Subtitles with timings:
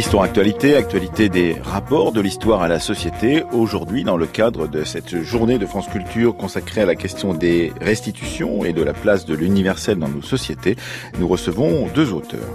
[0.00, 3.44] Histoire actualité, actualité des rapports de l'histoire à la société.
[3.52, 7.70] Aujourd'hui, dans le cadre de cette journée de France Culture consacrée à la question des
[7.82, 10.76] restitutions et de la place de l'universel dans nos sociétés,
[11.18, 12.48] nous recevons deux auteurs.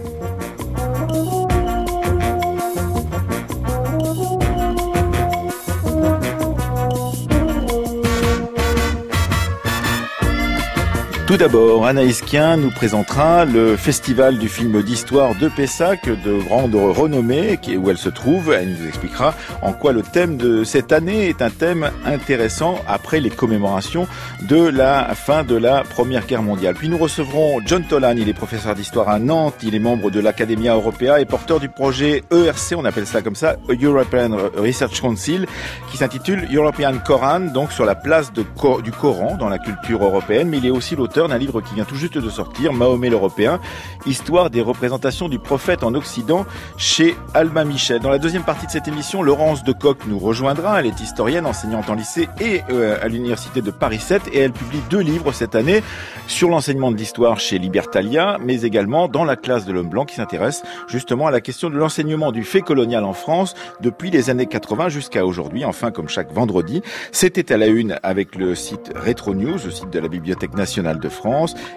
[11.36, 16.74] Tout d'abord, Anaïs Kien nous présentera le festival du film d'histoire de Pessac de grande
[16.76, 18.54] renommée où elle se trouve.
[18.54, 23.20] Elle nous expliquera en quoi le thème de cette année est un thème intéressant après
[23.20, 24.08] les commémorations
[24.48, 26.76] de la fin de la Première Guerre mondiale.
[26.76, 30.22] Puis nous recevrons John Tolan, il est professeur d'histoire à Nantes, il est membre de
[30.22, 35.48] l'Academia Europea et porteur du projet ERC, on appelle ça comme ça, European Research Council,
[35.92, 38.46] qui s'intitule European Koran, donc sur la place du
[38.94, 41.96] Coran dans la culture européenne, mais il est aussi l'auteur d'un livre qui vient tout
[41.96, 43.60] juste de sortir, Mahomet l'Européen,
[44.06, 46.46] histoire des représentations du prophète en Occident
[46.78, 48.00] chez Alma Michel.
[48.00, 50.80] Dans la deuxième partie de cette émission, Laurence de Coq nous rejoindra.
[50.80, 54.52] Elle est historienne, enseignante en lycée et euh, à l'université de Paris 7 et elle
[54.52, 55.84] publie deux livres cette année
[56.28, 60.16] sur l'enseignement de l'histoire chez Libertalia, mais également dans la classe de l'homme blanc qui
[60.16, 64.46] s'intéresse justement à la question de l'enseignement du fait colonial en France depuis les années
[64.46, 65.66] 80 jusqu'à aujourd'hui.
[65.66, 66.82] Enfin, comme chaque vendredi,
[67.12, 71.00] c'était à la une avec le site Retro News, le site de la Bibliothèque nationale
[71.00, 71.15] de France.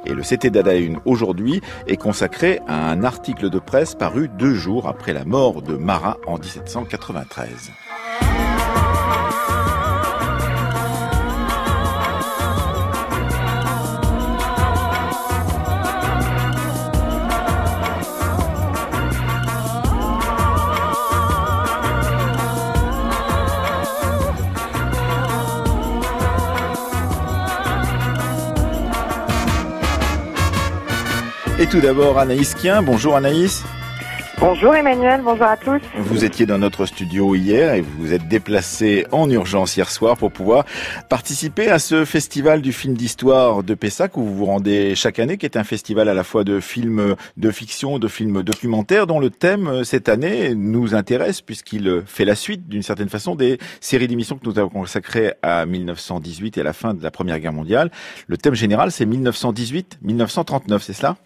[0.06, 4.88] Et le CT Dadaune aujourd'hui est consacré à un article de presse paru deux jours
[4.88, 7.70] après la mort de Marat en 1793.
[31.60, 32.82] Et tout d'abord Anaïs Kien.
[32.82, 33.64] Bonjour Anaïs.
[34.38, 35.80] Bonjour Emmanuel, bonjour à tous.
[35.96, 40.16] Vous étiez dans notre studio hier et vous vous êtes déplacé en urgence hier soir
[40.16, 40.64] pour pouvoir
[41.08, 45.36] participer à ce festival du film d'histoire de Pessac où vous vous rendez chaque année,
[45.36, 49.18] qui est un festival à la fois de films de fiction, de films documentaires, dont
[49.18, 53.58] le thème euh, cette année nous intéresse puisqu'il fait la suite d'une certaine façon des
[53.80, 57.40] séries d'émissions que nous avons consacrées à 1918 et à la fin de la Première
[57.40, 57.90] Guerre mondiale.
[58.28, 61.16] Le thème général, c'est 1918-1939, c'est cela?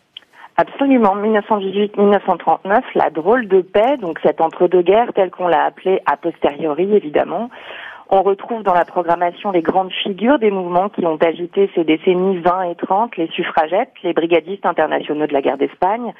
[0.56, 6.94] Absolument, 1918-1939, la drôle de paix, donc cette entre-deux-guerres telle qu'on l'a appelée a posteriori
[6.94, 7.48] évidemment.
[8.10, 12.36] On retrouve dans la programmation les grandes figures des mouvements qui ont agité ces décennies
[12.40, 16.12] 20 et 30, les suffragettes, les brigadistes internationaux de la guerre d'Espagne,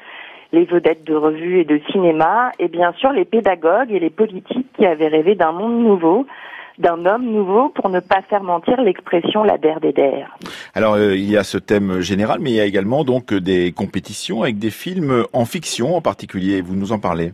[0.53, 4.73] les vedettes de revues et de cinéma, et bien sûr les pédagogues et les politiques
[4.75, 6.27] qui avaient rêvé d'un monde nouveau,
[6.79, 10.37] d'un homme nouveau pour ne pas faire mentir l'expression la der des der.
[10.75, 13.73] Alors euh, il y a ce thème général, mais il y a également donc des
[13.73, 16.61] compétitions avec des films en fiction en particulier.
[16.61, 17.33] Vous nous en parlez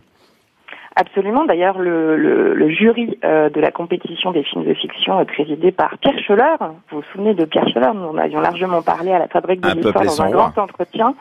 [0.99, 1.45] Absolument.
[1.45, 5.97] D'ailleurs, le, le, jury euh, de la compétition des films de fiction est présidé par
[5.99, 6.55] Pierre Scholler.
[6.89, 7.91] Vous vous souvenez de Pierre Scholler?
[7.95, 11.13] Nous en avions largement parlé à la Fabrique de l'Histoire dans un grand entretien.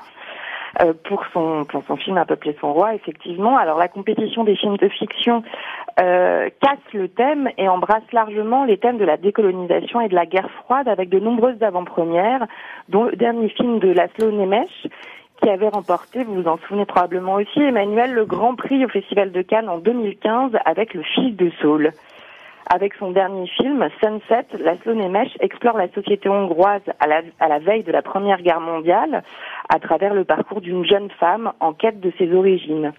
[0.80, 2.26] Euh, pour son pour son film Un
[2.60, 3.56] son roi, effectivement.
[3.56, 5.42] Alors la compétition des films de fiction
[6.00, 10.24] euh, casse le thème et embrasse largement les thèmes de la décolonisation et de la
[10.24, 12.46] guerre froide avec de nombreuses avant-premières,
[12.88, 14.66] dont le dernier film de Laszlo Nemes
[15.42, 19.32] qui avait remporté, vous vous en souvenez probablement aussi, Emmanuel, le Grand Prix au Festival
[19.32, 21.92] de Cannes en 2015 avec Le Fils de Saul.
[22.70, 27.58] Avec son dernier film, Sunset, Laszlo Nemes explore la société hongroise à la, à la
[27.58, 29.22] veille de la Première Guerre mondiale
[29.70, 32.92] à travers le parcours d'une jeune femme en quête de ses origines.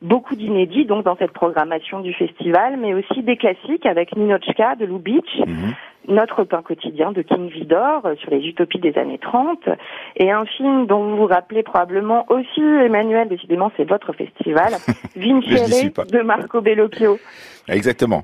[0.00, 4.84] Beaucoup d'inédits donc dans cette programmation du festival, mais aussi des classiques avec Ninochka de
[4.84, 5.74] Lubitsch, mhm.
[6.08, 9.68] Notre pain quotidien de King Vidor euh, sur les utopies des années 30
[10.14, 14.74] et un film dont vous vous rappelez probablement aussi Emmanuel, décidément c'est votre festival,
[15.16, 17.18] Vincere de Marco Bellocchio.
[17.66, 18.22] Exactement.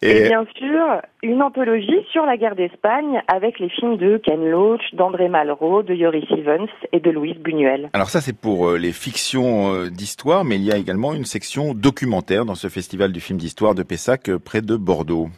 [0.00, 0.28] Et...
[0.28, 5.28] bien sûr, une anthologie sur la guerre d'Espagne avec les films de Ken Loach, d'André
[5.28, 7.90] Malraux, de Yoris Evans et de Louise Buñuel.
[7.92, 11.24] Alors ça, c'est pour euh, les fictions euh, d'histoire, mais il y a également une
[11.24, 15.28] section documentaire dans ce festival du film d'histoire de Pessac euh, près de Bordeaux.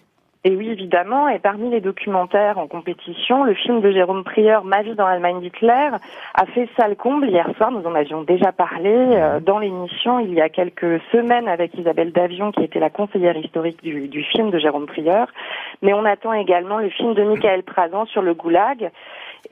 [0.43, 1.29] Et oui, évidemment.
[1.29, 5.41] Et parmi les documentaires en compétition, le film de Jérôme Prieur, Ma vie dans l'Allemagne
[5.41, 5.91] d'Hitler,
[6.35, 7.71] a fait salle comble hier soir.
[7.71, 12.13] Nous en avions déjà parlé euh, dans l'émission il y a quelques semaines avec Isabelle
[12.13, 15.29] Davion, qui était la conseillère historique du, film de Jérôme Prieur.
[15.83, 18.91] Mais on attend également le film de Michael Prazan sur le goulag.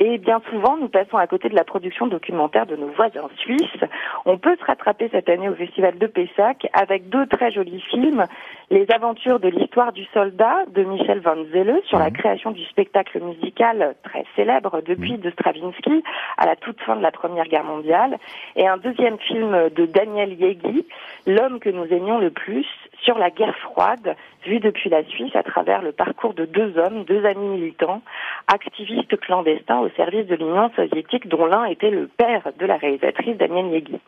[0.01, 3.85] Et bien souvent, nous passons à côté de la production documentaire de nos voisins suisses.
[4.25, 8.25] On peut se rattraper cette année au Festival de Pessac avec deux très jolis films.
[8.71, 12.13] Les aventures de l'histoire du soldat de Michel Van Zelle sur la mhm.
[12.13, 15.21] création du spectacle musical très célèbre depuis mhm.
[15.21, 16.05] de Stravinsky
[16.37, 18.19] à la toute fin de la Première Guerre mondiale.
[18.57, 20.85] Et un deuxième film de Daniel Yegi,
[21.27, 22.67] L'homme que nous aimions le plus,
[23.03, 24.17] sur la guerre froide,
[24.47, 28.03] vue depuis la Suisse à travers le parcours de deux hommes, deux amis militants,
[28.47, 33.37] activistes clandestins au service de l'Union soviétique, dont l'un était le père de la réalisatrice
[33.37, 34.01] Daniel Yegi.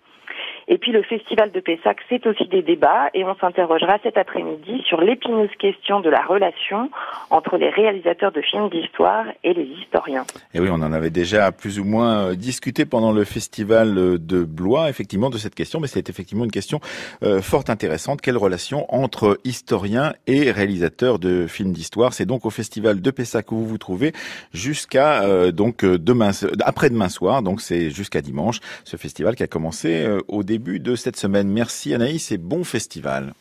[0.68, 4.82] Et puis le festival de Pessac, c'est aussi des débats et on s'interrogera cet après-midi
[4.86, 6.90] sur l'épineuse question de la relation
[7.30, 10.24] entre les réalisateurs de films d'histoire et les historiens.
[10.54, 14.18] Et oui, on en avait déjà plus ou moins euh, discuté pendant le festival euh,
[14.18, 16.80] de Blois, effectivement, de cette question, mais c'est effectivement une question
[17.22, 18.20] euh, fort intéressante.
[18.20, 22.12] Quelle relation entre historiens et réalisateurs de films d'histoire?
[22.12, 24.12] C'est donc au festival de Pessac où vous vous trouvez
[24.52, 26.30] jusqu'à donc demain,
[26.64, 31.14] après-demain soir, donc c'est jusqu'à dimanche, ce festival qui a commencé au début de cette
[31.14, 31.48] semaine.
[31.48, 33.34] Merci Anaïs et bon festival.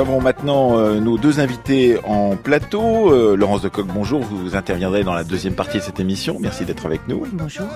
[0.00, 3.12] Avons maintenant euh, nos deux invités en plateau.
[3.12, 4.20] Euh, Laurence de Coq, bonjour.
[4.20, 6.38] Vous interviendrez dans la deuxième partie de cette émission.
[6.40, 7.26] Merci d'être avec nous.
[7.32, 7.66] Bonjour.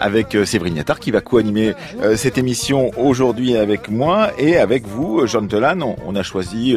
[0.00, 4.86] Avec euh, Séverine Yattard qui va co-animer euh, cette émission aujourd'hui avec moi et avec
[4.86, 5.82] vous, euh, John Telan.
[5.82, 6.74] On, on a choisi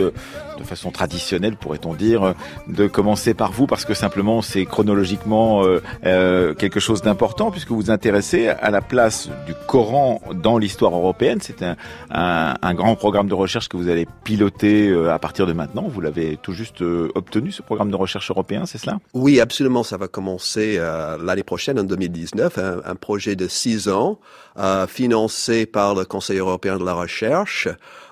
[0.68, 2.36] façon traditionnelle, pourrait-on dire,
[2.68, 7.70] de commencer par vous parce que simplement c'est chronologiquement euh, euh, quelque chose d'important puisque
[7.70, 11.40] vous vous intéressez à la place du Coran dans l'histoire européenne.
[11.42, 11.76] C'est un,
[12.10, 15.88] un, grand programme de recherche que vous allez piloter euh, à partir de maintenant.
[15.88, 19.00] Vous l'avez tout juste obtenu, ce programme de recherche européen, c'est cela?
[19.14, 19.84] Oui, absolument.
[19.84, 20.80] Ça va commencer
[21.22, 24.20] l'année prochaine, en 2019, un, un projet de six ans,
[24.58, 27.68] euh, financé par le Conseil européen de la recherche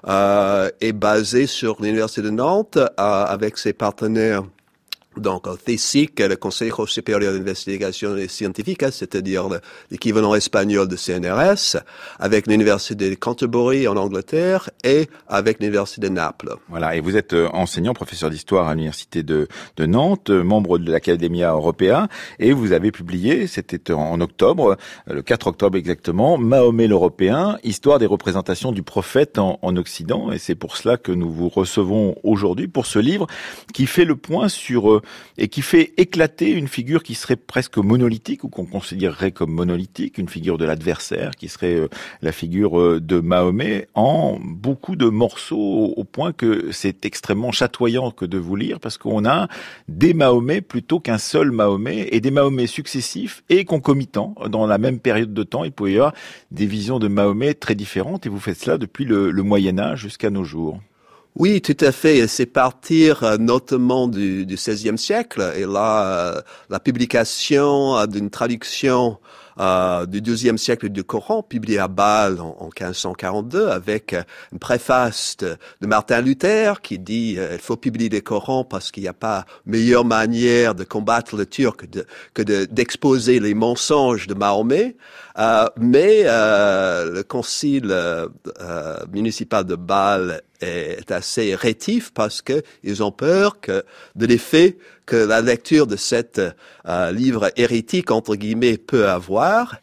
[0.07, 4.43] euh, et basé sur l'Université de Nantes euh, avec ses partenaires
[5.19, 9.59] donc, au CSIC, le Consejo supérieur d'investigation scientifique, hein, c'est-à-dire le-
[9.91, 11.77] l'équivalent espagnol de CNRS,
[12.19, 16.55] avec l'Université de Canterbury en Angleterre et avec l'Université de Naples.
[16.69, 19.47] Voilà, et vous êtes euh, enseignant, professeur d'histoire à l'université de,
[19.79, 22.07] Nantes, euh, membre de l'Academia Europea,
[22.39, 24.77] et vous avez publié, c'était en, octobre,
[25.09, 30.31] euh, le 4 octobre exactement, Mahomet l'Européen, histoire des représentations du prophète en, en Occident,
[30.31, 33.27] et c'est pour cela que nous vous recevons aujourd'hui pour ce livre
[33.73, 35.01] qui fait le point sur
[35.37, 40.17] et qui fait éclater une figure qui serait presque monolithique ou qu'on considérerait comme monolithique,
[40.17, 41.87] une figure de l'adversaire qui serait euh,
[42.21, 48.11] la figure euh, de Mahomet en beaucoup de morceaux au, point que c'est extrêmement chatoyant
[48.11, 49.47] que de vous lire parce qu'on a
[49.87, 54.99] des Mahomet plutôt qu'un seul Mahomet et des Mahomet successifs et concomitants dans la même
[54.99, 55.63] période de temps.
[55.63, 56.13] Il pouvait y avoir
[56.51, 60.29] des visions de Mahomet très différentes et vous faites cela depuis le Moyen Âge jusqu'à
[60.29, 60.79] nos jours.
[61.35, 62.27] Oui, tout à fait.
[62.27, 65.51] C'est partir euh, notamment du, du XVIe siècle.
[65.57, 66.05] Et là,
[66.37, 69.17] euh, la publication euh, d'une traduction
[70.09, 74.13] du XIIe siècle du Coran, publiée à Bâle en, en 1542, avec
[74.51, 79.03] une préface de, de Martin Luther qui dit il faut publier le Coran parce qu'il
[79.03, 84.27] n'y a pas meilleure manière de combattre le Turc de- que de- d'exposer les mensonges
[84.27, 84.97] de Mahomet.
[85.37, 88.27] Euh, mais euh, le concile euh,
[89.11, 93.83] municipal de Bâle est assez rétif parce que ils ont peur que
[94.15, 99.75] de l'effet que la lecture de cet euh, livre hérétique entre guillemets peut avoir.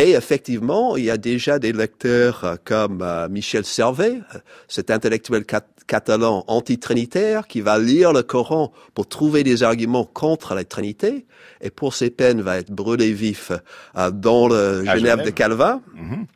[0.00, 4.90] Et effectivement, il y a déjà des lecteurs euh, comme euh, Michel Servet, euh, cet
[4.90, 10.64] intellectuel cat- catalan anti-trinitaire qui va lire le Coran pour trouver des arguments contre la
[10.64, 11.26] Trinité
[11.60, 13.52] et pour ses peines va être brûlé vif
[14.12, 15.30] dans le Genève, de.
[15.30, 15.82] Calvin.
[15.94, 16.26] Mhm.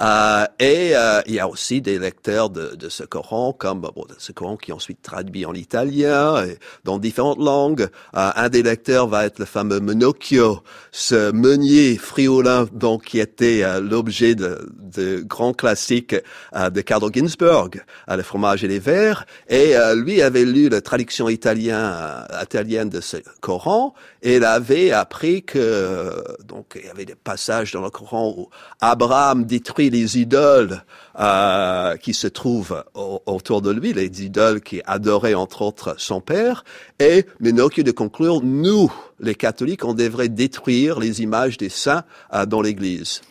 [0.00, 4.04] Euh, et euh, il y a aussi des lecteurs de, de ce Coran, comme bon,
[4.08, 7.88] de ce Coran qui est ensuite traduit en italien et dans différentes langues.
[8.16, 10.62] Euh, un des lecteurs va être le fameux Menocchio,
[10.92, 16.14] ce meunier friolin donc qui était l'objet de, de grands classiques
[16.54, 17.70] de Carlo Ginzburg,
[18.08, 19.26] le fromage et les verres.
[19.48, 21.94] Et lui avait lu la traduction italienne,
[22.42, 27.72] italienne de ce Coran et il avait appris que donc il y avait des passages
[27.72, 28.48] dans le Coran où
[28.80, 30.82] Abraham détruit les idoles
[31.18, 36.64] euh, qui se trouvent autour de lui, les idoles qui adoraient entre autres son père,
[36.98, 42.46] et Ménoque de conclure, nous, les catholiques, on devrait détruire les images des saints euh,
[42.46, 43.22] dans l'Église.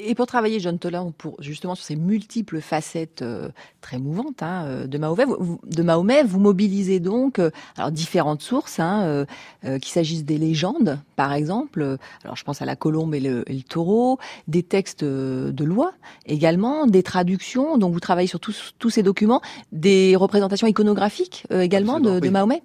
[0.00, 3.48] Et pour travailler, John Toller, pour justement sur ces multiples facettes euh,
[3.80, 8.40] très mouvantes hein, euh, de Mahomet, vous, de Mahomet, vous mobilisez donc euh, alors différentes
[8.40, 9.26] sources, hein,
[9.62, 11.98] qu'il s'agisse des légendes, par exemple.
[12.22, 15.92] Alors je pense à la colombe et le, taureau, des textes de loi
[16.26, 17.76] également, des traductions.
[17.76, 19.40] Donc vous travaillez sur tous, tous ces documents,
[19.72, 22.62] des représentations iconographiques également de, de Mahomet?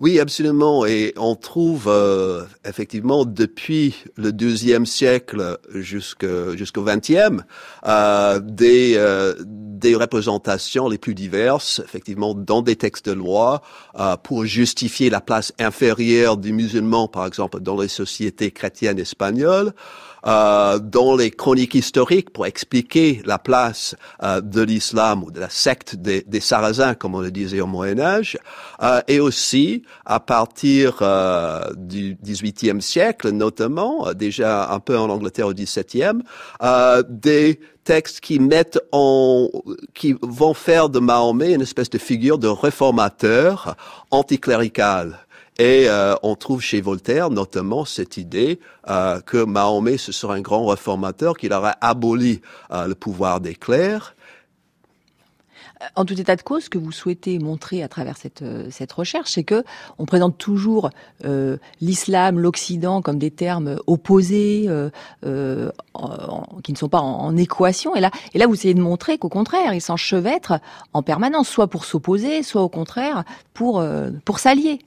[0.00, 0.84] Oui, absolument.
[0.86, 7.44] Et on trouve euh, effectivement depuis le deuxième siècle jusqu'au jusqu'au vingtième
[7.86, 13.62] euh, des euh, des représentations les plus diverses, effectivement dans des textes de loi
[13.98, 19.72] euh, pour justifier la place inférieure des musulmans, par exemple dans les sociétés chrétiennes espagnoles
[20.26, 25.50] euh, dans les chroniques historiques pour expliquer la place euh, de l'islam ou de la
[25.50, 28.38] secte des, des, Sarrasins, comme on le disait au Moyen Âge,
[28.82, 35.08] euh, et aussi à partir euh, du XVIIIe siècle, notamment euh, déjà un peu en
[35.10, 36.22] Angleterre au XVIIe,
[37.08, 39.50] des textes qui mettent en,
[39.94, 43.76] qui vont faire de Mahomet une espèce de figure de réformateur
[44.10, 45.24] anticlérical.
[45.58, 50.40] Et euh, on trouve chez Voltaire notamment cette idée euh, que Mahomet, ce serait un
[50.40, 52.40] grand réformateur, qu'il aurait aboli
[52.72, 54.16] euh, le pouvoir des clercs.
[55.96, 59.30] En tout état de cause, ce que vous souhaitez montrer à travers cette, cette recherche,
[59.32, 59.64] c'est que
[59.98, 60.90] on présente toujours
[61.80, 64.68] l'islam, l'Occident comme des termes opposés,
[65.22, 67.94] qui ne sont pas en, équation.
[67.96, 70.60] Et là, et là, vous essayez de montrer qu'au contraire, ils s'enchevêtrent
[70.92, 73.84] en permanence, soit pour s'opposer, soit au contraire pour
[74.24, 74.80] pour s'allier.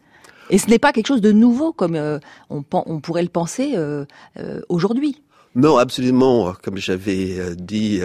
[0.49, 3.73] Et ce n'est pas quelque chose de nouveau comme euh, on, on, pourrait le penser
[3.75, 4.05] euh,
[4.39, 5.21] euh, aujourd'hui.
[5.57, 6.53] Non, absolument.
[6.61, 7.99] Comme j'avais dit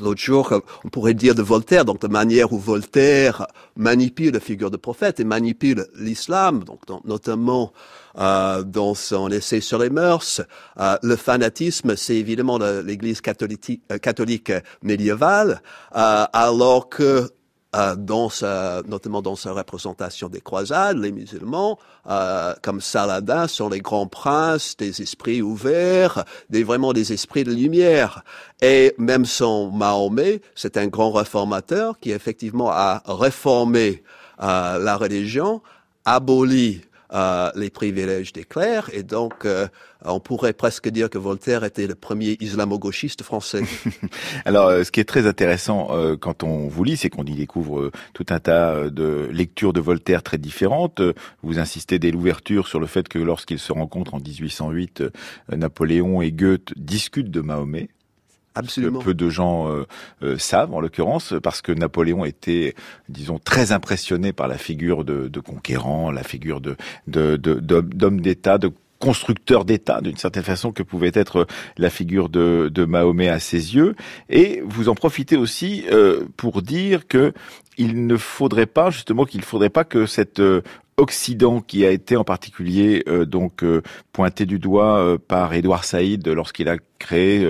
[0.00, 0.52] l'autre jour,
[0.84, 5.20] on pourrait dire de Voltaire, donc de manière où Voltaire manipule la figure de prophète
[5.20, 7.72] et manipule l'islam, donc notamment
[8.18, 10.42] euh, dans son essai sur les mœurs.
[10.76, 14.50] le fanatisme, c'est évidemment l'Église catholique, catholique
[14.82, 15.62] médiévale,
[15.92, 17.30] alors que
[17.76, 23.68] euh, dans sa, notamment dans sa représentation des croisades, les musulmans, euh, comme Saladin, sont
[23.68, 28.24] les grands princes des esprits ouverts, des vraiment des esprits de lumière.
[28.62, 34.02] Et même son Mahomet, c'est un grand réformateur qui effectivement a réformé
[34.42, 35.60] euh, la religion,
[36.06, 36.80] aboli
[37.12, 38.90] euh, les privilèges des clercs.
[38.92, 39.66] Et donc, euh,
[40.04, 43.62] on pourrait presque dire que Voltaire était le premier islamo-gauchiste français.
[44.44, 45.88] Alors, euh, ce qui est très intéressant
[46.20, 50.22] quand on vous lit, c'est qu'on y découvre tout un tas de lectures de Voltaire
[50.22, 51.00] très différentes.
[51.42, 55.04] Vous insistez dès l'ouverture sur le fait que lorsqu'ils se rencontrent en 1808,
[55.56, 57.88] Napoléon et Goethe discutent de Mahomet.
[58.58, 58.98] Absolument.
[59.00, 59.86] Que peu de gens euh,
[60.22, 62.74] euh, savent, en l'occurrence, parce que Napoléon était,
[63.08, 68.70] disons, très impressionné par la figure de, de conquérant, la figure de d'homme d'État, de
[68.98, 71.46] constructeur d'État, d'une certaine façon, que pouvait être
[71.76, 73.94] la figure de, de Mahomet à ses yeux.
[74.28, 77.32] Et vous en profitez aussi euh, pour dire que
[77.76, 80.42] il ne faudrait pas, justement, qu'il ne faudrait pas que cette
[80.98, 85.84] Occident qui a été en particulier euh, donc euh, pointé du doigt euh, par Édouard
[85.84, 87.46] Saïd lorsqu'il a créé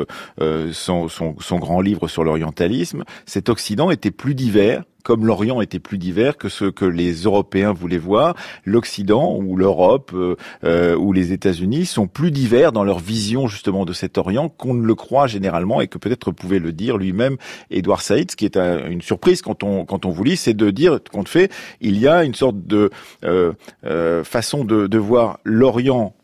[0.73, 5.79] son, son, son, grand livre sur l'orientalisme, cet Occident était plus divers comme l'Orient était
[5.79, 8.35] plus divers que ce que les Européens voulaient voir,
[8.67, 13.87] l'Occident ou l'Europe euh, euh, ou les États-Unis sont plus divers dans leur vision justement
[13.87, 17.39] de cet Orient qu'on ne le croit généralement et que peut-être pouvait le dire lui-même
[17.71, 20.71] Edouard Saïd, ce qui est une surprise quand on quand on vous lit, c'est de
[20.71, 21.51] dire qu'on fait
[21.81, 22.91] il y a une sorte de
[23.25, 26.15] euh, façon de, de voir l'Orient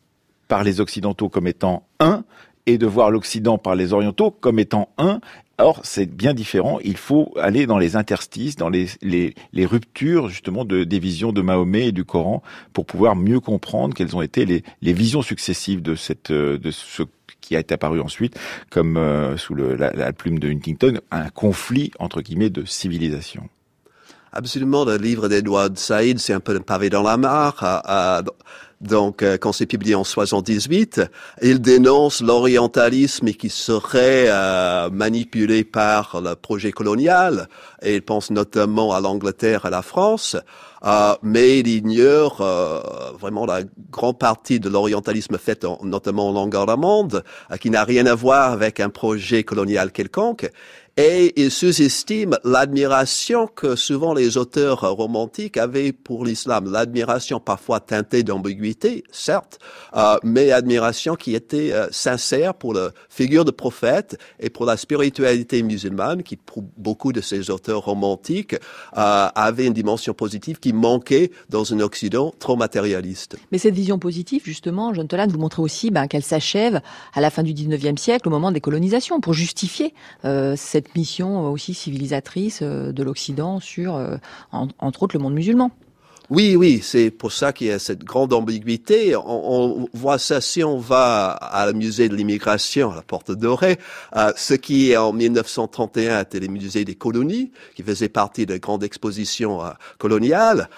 [0.46, 2.24] par les Occidentaux comme étant un
[2.66, 5.20] et de voir l'Occident par les Orientaux comme étant un,
[5.58, 6.80] Or, c'est bien différent.
[6.82, 11.32] Il faut aller dans les interstices, dans les, les, les ruptures justement de, des visions
[11.32, 12.42] de Mahomet et du Coran
[12.72, 17.04] pour pouvoir mieux comprendre quelles ont été les, les visions successives de, cette, de ce
[17.40, 18.36] qui a été apparu ensuite
[18.70, 23.48] comme euh, sous le, la, plume de Huntington, un conflit entre guillemets de civilisation.
[24.32, 28.24] Absolument, le livre d'Edouard Saïd, c'est un peu un pavé dans la mare.
[28.84, 31.00] Donc, euh, quand c'est publié en 78,
[31.42, 37.48] il dénonce l'orientalisme qui serait euh, manipulé par le projet colonial.
[37.82, 40.36] Et il pense notamment à l'Angleterre et à la France.
[40.84, 42.80] Euh, mais il ignore euh,
[43.18, 43.60] vraiment la
[43.90, 47.24] grande partie de l'orientalisme fait notamment en langue allemande,
[47.60, 50.50] qui n'a rien à voir avec un projet colonial quelconque
[50.96, 56.70] et il sous-estime l'admiration que souvent les auteurs romantiques avaient pour l'islam.
[56.70, 59.58] L'admiration parfois teintée d'ambiguïté, certes,
[59.96, 64.76] euh, mais admiration qui était euh, sincère pour la figure de prophète et pour la
[64.76, 70.72] spiritualité musulmane, qui pour beaucoup de ces auteurs romantiques euh, avait une dimension positive qui
[70.72, 73.36] manquait dans un Occident trop matérialiste.
[73.50, 76.80] Mais cette vision positive, justement, John Tolan, vous montrez aussi ben, qu'elle s'achève
[77.14, 79.92] à la fin du 19e siècle, au moment des colonisations, pour justifier
[80.24, 80.54] euh,
[80.84, 84.16] cette mission aussi civilisatrice euh, de l'Occident sur, euh,
[84.52, 85.70] entre autres, le monde musulman.
[86.30, 89.14] Oui, oui, c'est pour ça qu'il y a cette grande ambiguïté.
[89.14, 93.78] On, voit ça si on va à le musée de l'immigration, à la Porte Dorée,
[94.16, 98.58] euh, ce qui en 1931 était le musée des colonies, qui faisait partie de la
[98.58, 99.60] grande exposition
[99.98, 100.70] coloniale.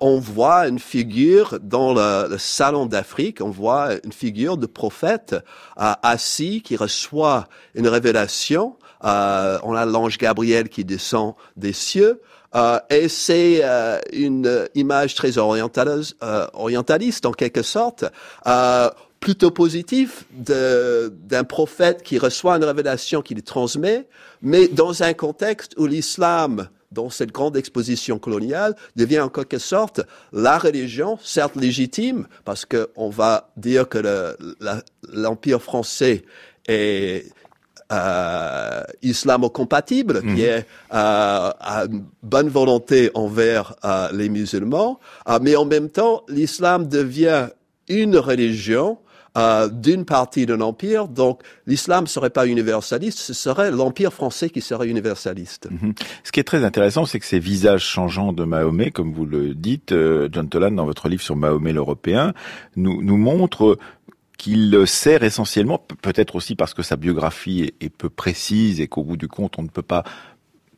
[0.00, 5.34] on voit une figure dans le salon d'Afrique, on voit une figure de prophète
[5.76, 12.20] assis qui reçoit une révélation euh, on a l'ange Gabriel qui descend des cieux.
[12.54, 16.16] Euh, et c'est euh, une image très orientaliste,
[16.52, 18.04] orientaliste en quelque sorte,
[19.20, 24.06] plutôt positif d'un prophète qui reçoit une révélation qu'il transmet,
[24.42, 30.00] mais dans un contexte où l'islam dans cette grande exposition coloniale, devient en quelque sorte
[30.32, 34.36] la religion, certes légitime, parce qu'on va dire que
[35.12, 36.22] l'Empire français
[36.68, 37.26] est
[37.92, 40.40] euh, islamo-compatible, qui mhm.
[40.40, 41.84] est euh, à
[42.22, 47.48] bonne volonté envers euh, les musulmans, euh, mais en même temps, l'islam devient
[47.88, 48.98] une religion
[49.36, 51.08] euh, d'une partie d'un empire.
[51.08, 55.68] Donc, l'islam serait pas universaliste, ce serait l'empire français qui serait universaliste.
[55.72, 55.92] Mhm.
[56.22, 59.54] Ce qui est très intéressant, c'est que ces visages changeants de Mahomet, comme vous le
[59.54, 62.32] dites, euh, John Tolan, dans votre livre sur Mahomet l'Européen,
[62.76, 63.76] nous, nous montrent
[64.36, 69.16] qu'il sert essentiellement, peut-être aussi parce que sa biographie est, peu précise et qu'au bout
[69.16, 70.04] du compte, on ne peut pas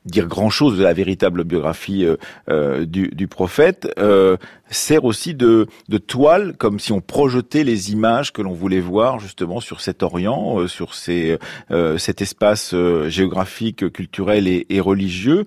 [0.07, 2.16] dire grand-chose de la véritable biographie euh,
[2.49, 4.37] euh, du, prophète, euh,
[4.71, 5.66] sert aussi de,
[6.07, 10.69] toile, comme si on projetait les images que l'on voulait voir justement sur cet Orient,
[10.69, 11.38] sur ces,
[11.99, 12.75] cet espace
[13.09, 15.45] géographique, culturel et religieux,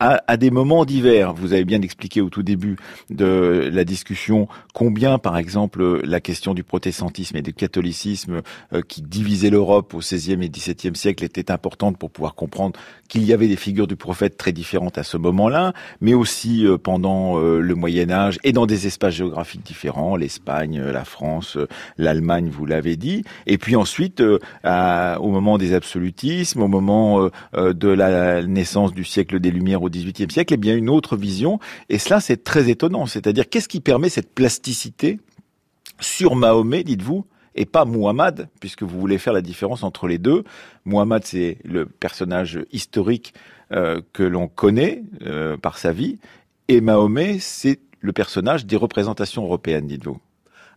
[0.00, 1.34] à, des moments divers.
[1.34, 2.76] Vous avez bien expliqué au tout début
[3.10, 8.40] de la discussion combien, par exemple, la question du protestantisme et du catholicisme
[8.72, 13.24] euh, qui divisait l'Europe au XVIe et XVIIe siècle était importante pour pouvoir comprendre qu'il
[13.24, 17.38] y avait des figures du prophète très différentes à ce moment-là, mais aussi euh, pendant
[17.38, 21.58] euh, le Moyen Âge et dans des espaces géographiques différents, l'Espagne, la France,
[21.98, 28.42] l'Allemagne, vous l'avez dit, et puis ensuite au moment des absolutismes, au moment de la
[28.42, 31.58] naissance du siècle des Lumières XVIIIe siècle, eh bien une autre vision.
[31.88, 33.06] Et cela, c'est très étonnant.
[33.06, 35.18] C'est-à-dire, qu'est-ce qui permet cette plasticité
[36.00, 40.44] sur Mahomet, dites-vous, et pas Muhammad, puisque vous voulez faire la différence entre les deux.
[40.84, 43.34] Muhammad, c'est le personnage historique
[43.72, 46.18] euh, que l'on connaît euh, par sa vie,
[46.68, 50.20] et Mahomet, c'est le personnage des représentations européennes, dites-vous.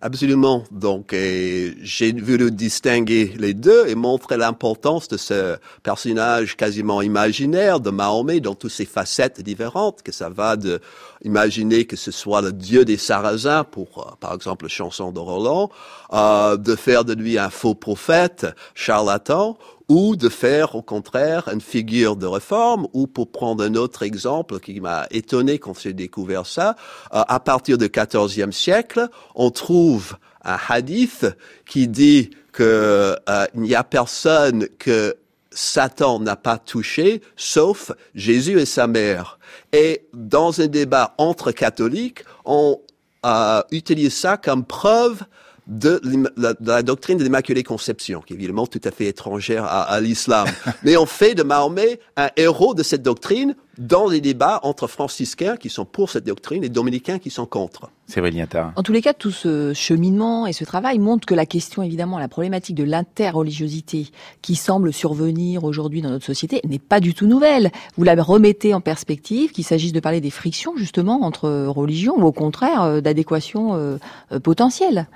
[0.06, 0.66] Absolument.
[0.70, 7.90] Donc, j'ai voulu distinguer les deux et montrer l'importance de ce personnage quasiment imaginaire de
[7.90, 10.82] Mahomet dans toutes ses facettes différentes, que ça va de
[11.24, 15.70] imaginer que ce soit le dieu des Sarrasins pour, euh, par exemple, chanson de Roland,
[16.12, 19.58] euh, de faire de lui un faux prophète, charlatan,
[19.90, 24.60] ou de faire au contraire une figure de réforme, ou pour prendre un autre exemple
[24.60, 26.76] qui m'a étonné quand j'ai découvert ça,
[27.14, 31.26] euh, à partir du XIVe siècle, on trouve un hadith
[31.66, 35.16] qui dit que euh, n'y a personne que
[35.52, 39.40] Satan n'a pas touché, sauf Jésus et sa mère.
[39.72, 42.80] Et dans un débat entre catholiques, on
[43.26, 45.24] euh, utilise ça comme preuve
[45.68, 46.02] de
[46.36, 50.48] la, doctrine de l'Immaculée Conception, qui est évidemment tout à fait étrangère à, l'islam.
[50.84, 55.58] Mais on fait de Mahomet un héros de cette doctrine dans les débats entre franciscains
[55.58, 57.90] qui sont pour cette doctrine et dominicains qui sont contre.
[58.06, 58.34] C'est vrai.
[58.76, 62.20] En tous les cas, tout ce cheminement et ce travail montrent que la question, évidemment,
[62.20, 64.08] la problématique de l'interreligiosité
[64.42, 67.72] qui semble survenir aujourd'hui dans notre société n'est pas du tout nouvelle.
[67.98, 72.24] Vous la remettez en perspective, qu'il s'agisse de parler des frictions, justement, entre religions ou
[72.24, 73.98] au contraire euh, d'adéquation euh,
[74.32, 75.08] euh, potentielle.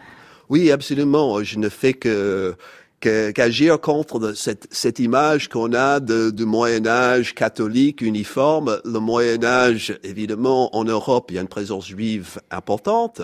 [0.49, 1.43] Oui, absolument.
[1.43, 2.55] Je ne fais que
[2.99, 8.79] qu'agir contre cette, cette image qu'on a de, du Moyen Âge catholique uniforme.
[8.85, 13.21] Le Moyen Âge, évidemment, en Europe, il y a une présence juive importante.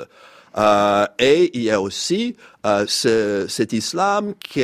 [0.58, 2.36] Euh, et il y a aussi
[2.68, 4.62] euh, ce, cet islam qui,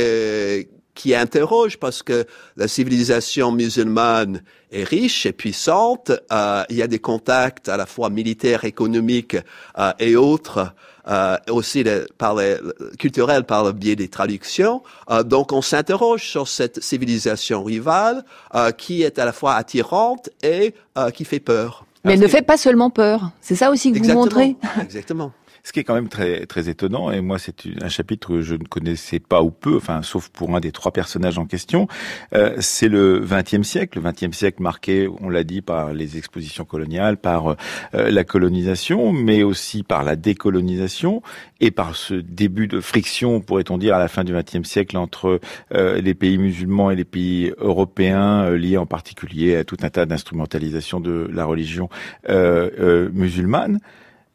[0.99, 2.25] qui interroge parce que
[2.57, 6.11] la civilisation musulmane est riche et puissante.
[6.31, 9.37] Euh, il y a des contacts à la fois militaires, économiques
[9.77, 10.73] euh, et autres.
[11.09, 11.83] Euh, aussi
[12.19, 12.57] par les,
[12.99, 14.83] culturels par le biais des traductions.
[15.09, 20.29] Euh, donc on s'interroge sur cette civilisation rivale euh, qui est à la fois attirante
[20.43, 20.75] et
[21.15, 21.85] qui fait peur.
[22.03, 23.31] Mais elle ne fait pas seulement peur.
[23.41, 24.55] C'est ça aussi que vous montrez.
[24.81, 25.31] Exactement.
[25.69, 28.55] Ce qui est quand même très très étonnant, et moi c'est un chapitre que je
[28.55, 31.87] ne connaissais pas ou peu, enfin sauf pour un des trois personnages en question,
[32.33, 36.65] euh, c'est le XXe siècle, le XXe siècle marqué, on l'a dit, par les expositions
[36.65, 37.55] coloniales, par euh,
[37.93, 41.21] la colonisation, mais aussi par la décolonisation
[41.61, 45.39] et par ce début de friction, pourrait-on dire, à la fin du XXe siècle entre
[45.75, 49.91] euh, les pays musulmans et les pays européens, euh, liés en particulier à tout un
[49.91, 51.89] tas d'instrumentalisation de la religion
[52.27, 53.79] euh, musulmane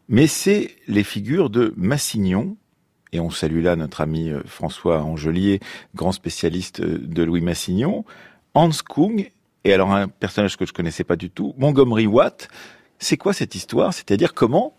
[0.08, 2.56] mais c'est les figures de Massignon,
[3.12, 5.60] et on salue là notre ami euh, François Angelier,
[5.94, 8.04] grand spécialiste euh, de Louis Massignon,
[8.54, 9.30] Hans Kung,
[9.64, 12.48] et alors un personnage que je connaissais pas du tout, Montgomery Watt.
[12.98, 13.94] C'est quoi cette histoire?
[13.94, 14.76] C'est-à-dire comment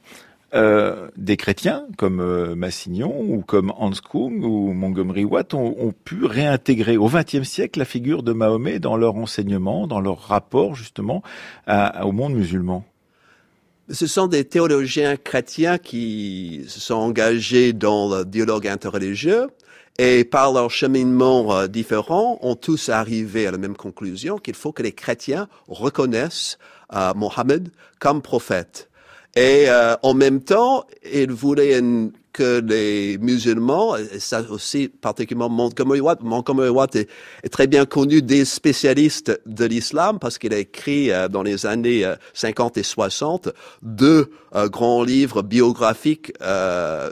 [0.54, 5.92] euh, des chrétiens comme euh, Massignon ou comme Hans Kung ou Montgomery Watt ont, ont
[5.92, 10.76] pu réintégrer au XXe siècle la figure de Mahomet dans leur enseignement, dans leur rapport
[10.76, 11.24] justement
[11.68, 12.86] au monde musulman?
[13.90, 19.48] Ce sont des théologiens chrétiens qui se sont engagés dans le dialogue interreligieux
[19.98, 24.72] et par leur cheminement euh, différent ont tous arrivé à la même conclusion qu'il faut
[24.72, 26.58] que les chrétiens reconnaissent
[26.94, 27.70] euh, Mohammed
[28.00, 28.90] comme prophète.
[29.36, 35.48] Et euh, en même temps, ils voulaient une que les musulmans, et ça aussi particulièrement
[35.48, 37.08] Montgomery Watt, Montgomery Watt est,
[37.50, 42.04] très bien connu des spécialistes de l'islam parce qu'il a écrit euh, dans les années
[42.34, 43.50] 50 euh, et 60
[43.82, 46.34] deux euh, grands livres biographiques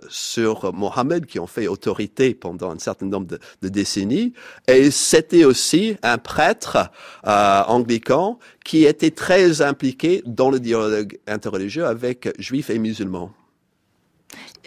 [0.09, 4.33] sur Mohammed qui ont fait autorité pendant un certain nombre de, de décennies.
[4.67, 6.91] Et c'était aussi un prêtre
[7.23, 13.31] anglican qui était très impliqué dans le dialogue interreligieux avec juifs et musulmans.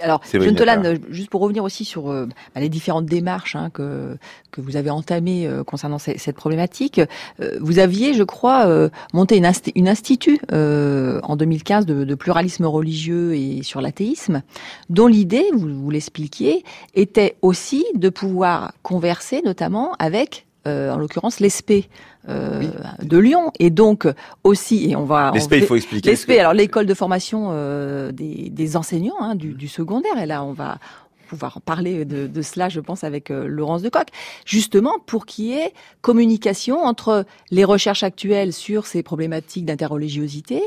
[0.03, 4.17] Alors, John juste pour revenir aussi sur euh, bah, les différentes démarches hein, que
[4.51, 7.01] que vous avez entamées euh, concernant cette problématique,
[7.41, 8.67] euh, vous aviez, je crois,
[9.13, 14.43] monté une, une institut en 2015 de, de, pluralisme religieux et sur l'athéisme,
[14.91, 21.89] dont l'idée, vous, vous l'expliquiez, était aussi de pouvoir converser, notamment avec, en l'occurrence, l'ESP,
[22.29, 22.63] euh,
[23.03, 23.53] de Lyon.
[23.59, 24.07] Et donc
[24.45, 28.51] aussi et on va l'ESP il faut expliquer l'ESP alors l'école de formation euh, des,
[28.51, 30.19] des, enseignants hein, du, du, secondaire.
[30.19, 30.79] Et là on va
[31.27, 34.07] pouvoir parler de, de cela, je pense, avec euh, Laurence Decoq,
[34.47, 40.63] justement pour qu'il y ait communication entre les recherches actuelles sur ces problématiques d'interreligiosité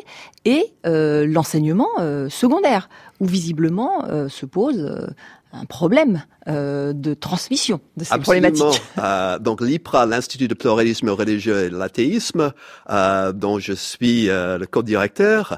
[0.45, 5.09] et euh, l'enseignement euh, secondaire, où visiblement se pose
[5.51, 8.49] un problème euh, de transmission de ces Absolument.
[8.49, 8.83] problématiques.
[8.99, 12.51] Euh, donc l'IPRA, l'Institut de pluralisme religieux et de l'athéisme,
[12.89, 15.57] euh, dont je suis euh, le co-directeur,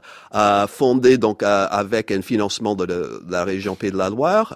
[0.68, 4.56] fondé donc avec un financement de, de, la région Pays de la Loire.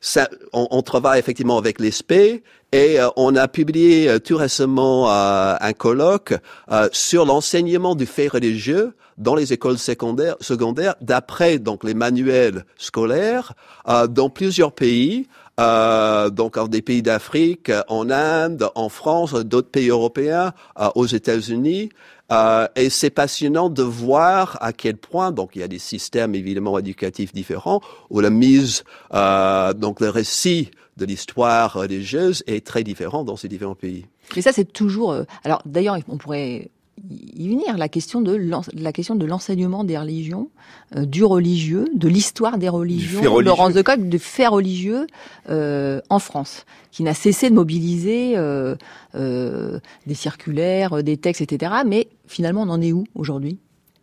[0.00, 6.32] Ça, on, on, travaille effectivement avec l'ESP et on a publié tout récemment un colloque
[6.92, 13.52] sur l'enseignement du fait religieux dans les écoles secondaires, secondaires d'après donc les manuels scolaires
[13.88, 15.28] euh, dans plusieurs pays,
[15.60, 21.06] euh, donc en des pays d'Afrique, en Inde, en France, d'autres pays européens, euh, aux
[21.06, 21.90] États-Unis.
[22.32, 26.34] Euh, et c'est passionnant de voir à quel point, donc il y a des systèmes
[26.34, 32.84] évidemment éducatifs différents, où la mise, euh, donc le récit de l'histoire religieuse est très
[32.84, 34.06] différent dans ces différents pays.
[34.36, 35.12] Mais ça, c'est toujours.
[35.12, 36.70] Euh, alors, d'ailleurs, on pourrait
[37.08, 38.38] y venir la question de
[38.74, 40.50] la question de l'enseignement des religions,
[40.96, 45.06] euh, du religieux, de l'histoire des religions, de Laurence de Coq, de fait religieux
[45.48, 48.76] euh, en France, qui n'a cessé de mobiliser euh,
[49.14, 51.72] euh des circulaires, des textes, etc.
[51.86, 53.58] Mais finalement, on en est où aujourd'hui?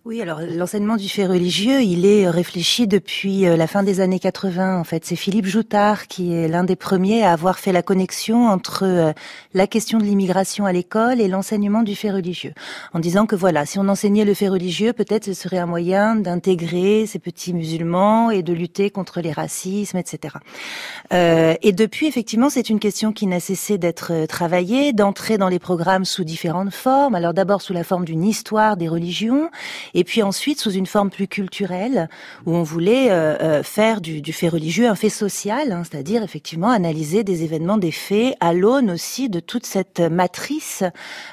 [0.08, 4.20] Oui, alors l'enseignement du fait religieux, il est réfléchi depuis euh, la fin des années
[4.20, 4.80] 80.
[4.80, 8.48] En fait, c'est Philippe Joutard qui est l'un des premiers à avoir fait la connexion
[8.48, 9.12] entre euh,
[9.54, 12.54] la question de l'immigration à l'école et l'enseignement du fait religieux,
[12.94, 16.16] en disant que voilà, si on enseignait le fait religieux, peut-être ce serait un moyen
[16.16, 20.36] d'intégrer ces petits musulmans et de lutter contre les racismes, etc.
[21.12, 25.60] Euh, et depuis, effectivement, c'est une question qui n'a cessé d'être travaillée, d'entrer dans les
[25.60, 27.14] programmes sous différentes formes.
[27.14, 29.50] Alors d'abord sous la forme d'une histoire des religions
[29.98, 32.08] Et puis ensuite, sous une forme plus culturelle,
[32.46, 33.10] où on voulait
[33.64, 37.92] faire du, du, fait religieux un fait social, hein, c'est-à-dire effectivement analyser des événements, des
[37.92, 40.84] faits, à l'aune aussi de toute cette matrice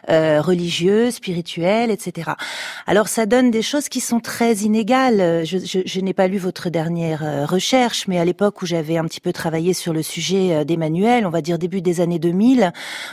[0.08, 2.32] religieuse, spirituelle, etc.
[2.86, 5.44] Alors ça donne des choses qui sont très inégales.
[5.44, 9.04] Je, je, je n'ai pas lu votre dernière recherche, mais à l'époque où j'avais un
[9.04, 12.72] petit peu travaillé sur le sujet d'Emmanuel, on va dire début des années 2000,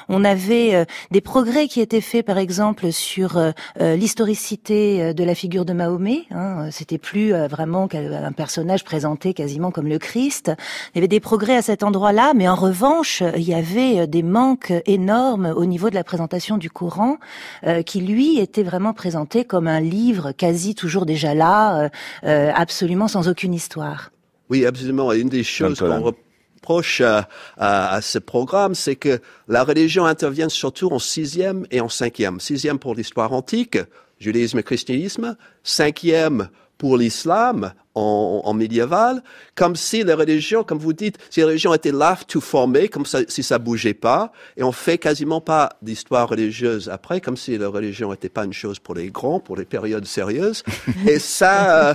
[0.10, 5.24] on avait euh, des progrès qui étaient faits, par exemple, sur euh, euh, l'historicité de
[5.24, 6.26] la figure de Mahomet.
[6.30, 6.70] Hein.
[6.70, 10.52] C'était plus vraiment un personnage présenté quasiment comme le Christ.
[10.94, 14.22] Il y avait des progrès à cet endroit-là, mais en revanche, il y avait des
[14.22, 17.18] manques énormes au niveau de la présentation du Coran,
[17.88, 21.90] qui lui était vraiment présenté comme un livre quasi toujours déjà là,
[22.22, 24.12] absolument sans aucune histoire.
[24.52, 25.12] Oui, absolument.
[25.12, 26.14] Et une des choses qu'on
[26.62, 27.28] proche à,
[27.58, 32.40] à, ce programme, c'est que la religion intervient surtout en sixième et en cinquième.
[32.40, 33.80] Sixième pour l'histoire antique,
[34.22, 35.36] judaïsme et christianisme.
[35.64, 39.22] Cinquième pour l'islam en, en, médiéval,
[39.54, 43.06] comme si la religion, comme vous dites, si la religion était là tout formée, comme
[43.06, 47.56] ça, si ça bougeait pas, et on fait quasiment pas d'histoire religieuse après, comme si
[47.58, 50.64] la religion n'était pas une chose pour les grands, pour les périodes sérieuses.
[51.08, 51.94] et ça, euh,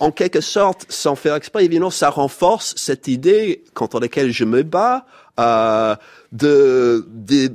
[0.00, 4.62] en quelque sorte, sans faire exprès, évidemment, ça renforce cette idée contre laquelle je me
[4.62, 5.06] bats
[5.38, 5.94] euh,
[6.32, 7.52] de, de,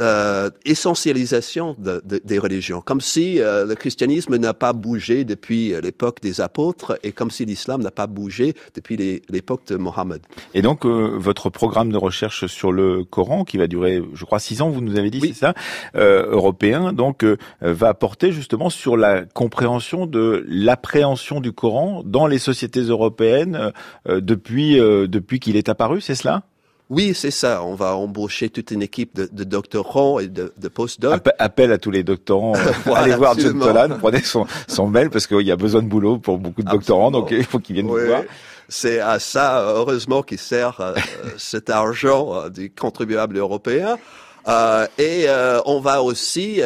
[0.00, 5.74] euh, essentialisation de, de, des religions, comme si euh, le christianisme n'a pas bougé depuis
[5.82, 8.96] l'époque des apôtres et comme si l'islam n'a pas bougé depuis
[9.28, 10.20] l'époque de Mohammed.
[10.54, 14.38] Et donc, euh, votre programme de recherche sur le Coran, qui va durer, je crois,
[14.38, 15.54] six ans, vous nous avez dit, c'est ça,
[15.96, 17.24] euh, européen, donc
[17.60, 23.72] va porter justement sur la compréhension de l'appréhension du Coran dans les sociétés européennes
[24.06, 26.42] depuis depuis qu'il est apparu, c'est cela?
[26.90, 27.62] Oui, c'est ça.
[27.62, 31.22] On va embaucher toute une équipe de, de doctorants et de, de postdocs.
[31.38, 32.54] Appel à tous les doctorants.
[32.56, 35.88] Euh, allez voir John Tolan, prenez son, son mail parce qu'il y a besoin de
[35.88, 38.24] boulot pour beaucoup de doctorants, donc il faut qu'ils viennent vous voir.
[38.68, 40.94] C'est à ça, heureusement, qu'il sert euh,
[41.38, 43.96] cet argent euh, du contribuable européen.
[44.48, 45.26] Euh, et
[45.66, 46.60] on va aussi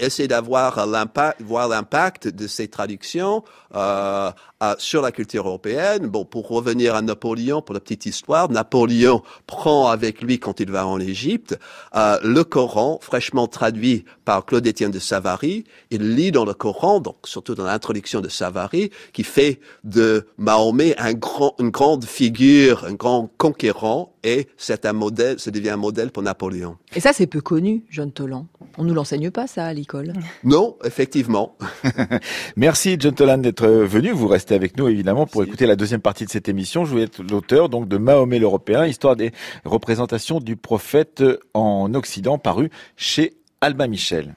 [0.00, 3.44] essayer d'avoir l'impact, voir l'impact de ces traductions
[3.74, 4.30] euh,
[4.78, 6.06] sur la culture européenne.
[6.06, 10.70] Bon, pour revenir à Napoléon, pour la petite histoire, Napoléon prend avec lui, quand il
[10.70, 11.58] va en Égypte,
[11.94, 15.64] euh, le Coran, fraîchement traduit par Claude-Étienne de Savary.
[15.90, 20.94] Il lit dans le Coran, donc surtout dans l'introduction de Savary, qui fait de Mahomet
[20.98, 25.76] un grand, une grande figure, un grand conquérant, et c'est un modèle, ça devient un
[25.76, 26.76] modèle pour Napoléon.
[26.94, 28.46] Et ça, c'est peu connu, John Tolan.
[28.76, 30.12] On nous l'enseigne pas, ça, à l'école.
[30.44, 31.56] Non, effectivement.
[32.56, 34.10] Merci, John Tolan, d'être venu.
[34.10, 36.84] Vous restez avec nous évidemment pour écouter la deuxième partie de cette émission.
[36.84, 39.32] Je vais être l'auteur donc de Mahomet l'Européen, histoire des
[39.64, 41.22] représentations du prophète
[41.54, 44.34] en Occident, paru chez Alba Michel.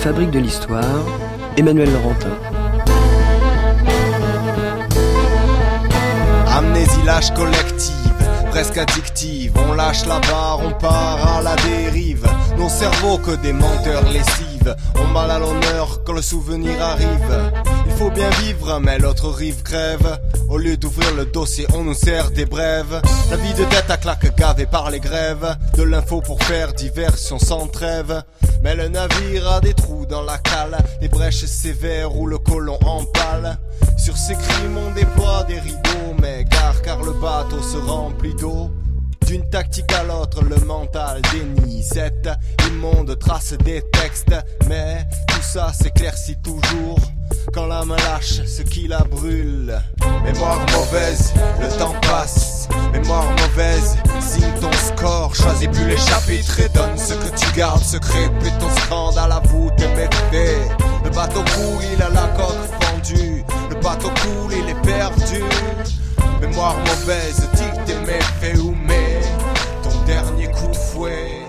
[0.00, 1.04] Fabrique de l'histoire,
[1.58, 2.30] Emmanuel Laurentin.
[6.48, 7.92] Amnésie lâche collective,
[8.50, 9.52] presque addictive.
[9.68, 12.26] On lâche la barre, on part à la dérive.
[12.56, 14.74] Nos cerveaux que des menteurs lessives.
[14.98, 17.52] On mal à l'honneur quand le souvenir arrive.
[18.00, 20.18] Faut bien vivre, mais l'autre rive crève.
[20.48, 22.98] Au lieu d'ouvrir le dossier, on nous sert des brèves.
[23.30, 25.54] La vie de tête à claque gavée par les grèves.
[25.76, 28.22] De l'info pour faire diversion sans trêve.
[28.62, 32.78] Mais le navire a des trous dans la cale, des brèches sévères où le colon
[32.86, 33.58] empale.
[33.98, 38.70] Sur ces crimes on déploie des rideaux, mais gare car le bateau se remplit d'eau.
[39.30, 42.28] D'une tactique à l'autre, le mental dénie cette
[42.66, 44.34] immonde trace des textes.
[44.68, 46.98] Mais tout ça s'éclaircit toujours
[47.54, 49.80] quand l'âme lâche ce qui la brûle.
[50.24, 52.68] Mémoire mauvaise, le temps passe.
[52.92, 55.32] Mémoire mauvaise, signe ton score.
[55.36, 58.28] Choisis plus les chapitres et donne ce que tu gardes secret.
[58.40, 60.72] Puis ton scandale avoue tes méfaits.
[61.04, 63.44] Le bateau coule, il a la coque fendue.
[63.68, 65.44] Le bateau coule, il est perdu.
[66.40, 68.74] Mémoire mauvaise, dis tes méfaits ou
[70.10, 71.39] dernier coup de fouet.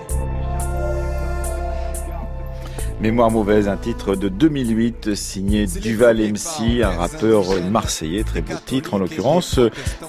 [3.01, 8.93] Mémoire mauvaise, un titre de 2008 signé Duval MC, un rappeur marseillais, très beau titre
[8.93, 9.57] en l'occurrence.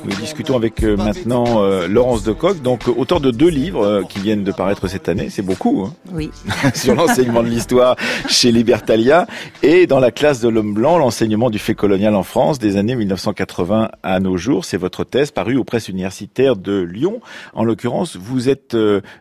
[0.04, 4.18] Nous discutons avec euh, maintenant euh, Laurence Decoq, donc auteur de deux livres euh, qui
[4.18, 5.86] viennent de paraître cette année, c'est beaucoup.
[5.86, 6.30] Hein oui.
[6.74, 7.96] Sur l'enseignement de l'histoire
[8.28, 9.26] chez Libertalia
[9.62, 12.94] et dans la classe de l'homme blanc, l'enseignement du fait colonial en France des années
[12.94, 14.66] 1980 à nos jours.
[14.66, 17.22] C'est votre thèse parue aux presses universitaires de Lyon.
[17.54, 18.76] En l'occurrence, vous êtes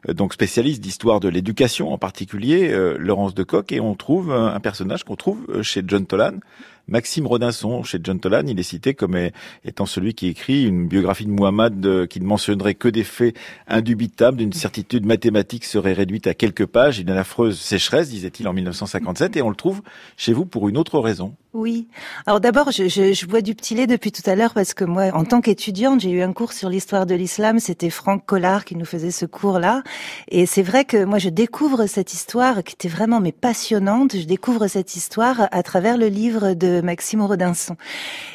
[0.10, 5.16] donc spécialiste d'histoire de l'éducation en particulier, Laurence Decoq et on trouve un personnage qu'on
[5.16, 6.40] trouve euh, chez John Tolan,
[6.88, 9.18] Maxime Rodinson, chez John Tolan, il est cité comme
[9.64, 13.36] étant celui qui écrit une biographie de Muhammad euh, qui ne mentionnerait que des faits
[13.68, 19.38] indubitables, d'une certitude mathématique serait réduite à quelques pages, une affreuse sécheresse, disait-il en 1957,
[19.38, 19.82] et on le trouve
[20.18, 21.36] chez vous pour une autre raison.
[21.54, 21.88] Oui.
[22.28, 24.86] Alors d'abord, je, je, je, bois du petit lait depuis tout à l'heure parce que
[24.86, 27.60] moi, en tant qu'étudiante, j'ai eu un cours sur l'histoire de l'islam.
[27.60, 29.84] C'était Franck Collard qui nous faisait ce cours-là.
[30.30, 34.16] Et c'est vrai que moi, je découvre cette histoire qui était vraiment mais passionnante.
[34.16, 37.76] Je découvre cette histoire à travers le livre de Maxime Rodinson.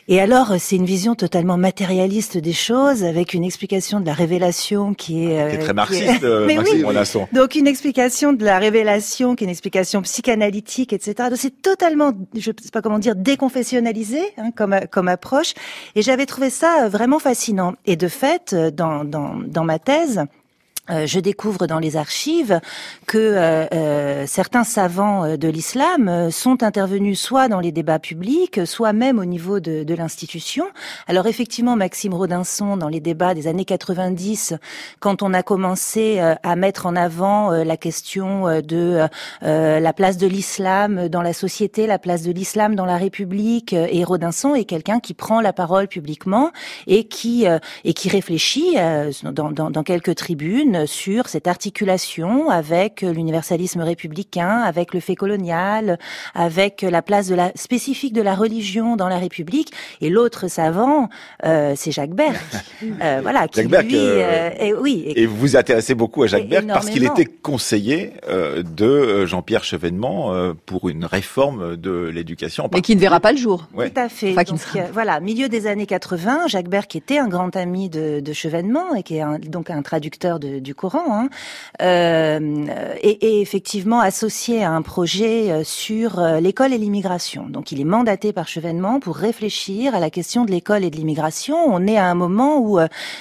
[0.09, 4.93] Et alors, c'est une vision totalement matérialiste des choses avec une explication de la révélation
[4.93, 5.41] qui est...
[5.41, 7.29] Euh, très marxiste, euh, Maxime Rodinson.
[7.33, 11.31] Donc une explication de la révélation qui est une explication psychanalytique, etc.
[11.31, 15.55] Donc c'est totalement, je sais pas comment dire, déconfessionnalisé hein, comme, comme approche.
[15.95, 17.75] Et j'avais trouvé ça euh, vraiment fascinant.
[17.85, 20.25] Et de fait, euh, dans, dans, dans ma thèse,
[20.91, 22.61] euh, je découvre dans les archives
[23.07, 28.93] que euh, euh, certains savants de l'islam sont intervenus soit dans les débats publics, soit
[28.93, 30.67] même au niveau de, l'institution.
[31.07, 34.55] Alors effectivement, Maxime Rodinson, dans les débats des années 90,
[35.01, 39.07] quand on a commencé à mettre en avant la question de
[39.41, 44.05] la place de l'islam dans la société, la place de l'islam dans la République, et
[44.05, 46.51] Rodinson est quelqu'un qui prend la parole publiquement
[46.87, 47.47] et qui
[47.85, 48.77] et qui réfléchit
[49.23, 55.99] dans quelques tribunes sur cette articulation avec l'universalisme républicain, avec le fait colonial,
[56.35, 59.73] avec la place de la spécifique de la religion dans la République.
[60.01, 61.09] Et l'autre savant,
[61.45, 62.37] euh, c'est Jacques Berck.
[63.03, 65.13] Euh, voilà, qui Jacques lui, euh, et, oui.
[65.17, 70.33] Et, vous vous intéressez beaucoup à Jacques Berck parce qu'il était conseiller de Jean-Pierre Chevènement
[70.67, 72.69] pour une réforme de l'éducation.
[72.73, 73.67] Mais qui ne verra pas le jour.
[73.75, 74.35] Tout à fait.
[74.35, 74.61] donc,
[74.93, 79.03] voilà, milieu des années 80, Jacques Berck était un grand ami de, de Chevènement et
[79.03, 81.29] qui est donc un traducteur de, du Coran, hein,
[81.81, 87.47] euh, et, effectivement associé à un projet euh, sur euh, l'école et l'immigration.
[87.49, 90.97] Donc il est mandaté par Chevènement pour réfléchir à la question de l'école et de
[90.97, 91.57] l'immigration.
[91.67, 92.79] On est à un moment où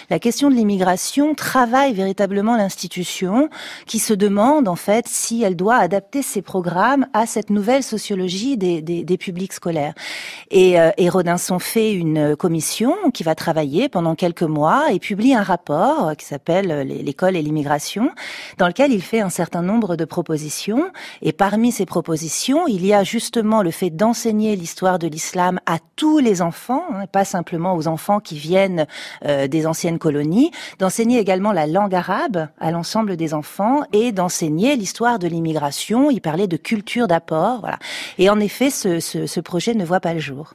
[0.10, 3.50] la question de l'immigration travaille véritablement l'institution,
[3.86, 8.58] qui se demande en fait si elle doit adapter ses programmes à cette nouvelle sociologie
[8.58, 9.94] des, des, publics scolaires.
[10.50, 15.44] Et, et Rodinson fait une commission qui va travailler pendant quelques mois et publie un
[15.44, 18.12] rapport qui s'appelle l'école et l'immigration,
[18.58, 20.92] dans lequel il fait un certain nombre de propositions.
[21.22, 25.78] Et parmi ces propositions, il y a justement le fait d'enseigner l'histoire de l'islam à
[25.96, 28.88] tous les enfants, hein, pas simplement aux enfants qui viennent
[29.26, 34.76] euh, des anciennes colonies, d'enseigner également la langue arabe à l'ensemble des enfants et d'enseigner
[34.76, 36.10] l'histoire de l'immigration.
[36.10, 37.80] Il parlait de culture d'apport, voilà.
[38.18, 40.54] Et en effet, ce, projet ne voit pas le jour.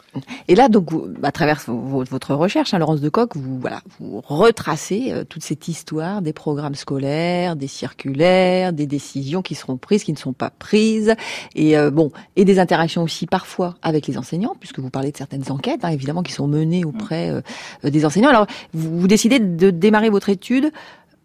[0.48, 0.90] Et là, donc,
[1.22, 3.60] à travers votre recherche, hein, Laurence de Coq, vous
[4.24, 10.04] retracez euh, toute cette histoire des programmes scolaires, des circulaires, des décisions qui seront prises,
[10.04, 11.14] qui ne sont pas prises,
[11.54, 15.16] et euh, bon, et des interactions aussi parfois avec les enseignants, puisque vous parlez de
[15.16, 17.40] certaines enquêtes, hein, évidemment, qui sont menées auprès euh,
[17.90, 18.30] des enseignants.
[18.30, 20.70] Alors, vous, vous décidez de démarrer votre étude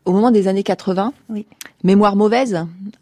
[0.05, 1.13] au moment des années 80.
[1.29, 1.45] Oui.
[1.83, 2.55] Mémoire mauvaise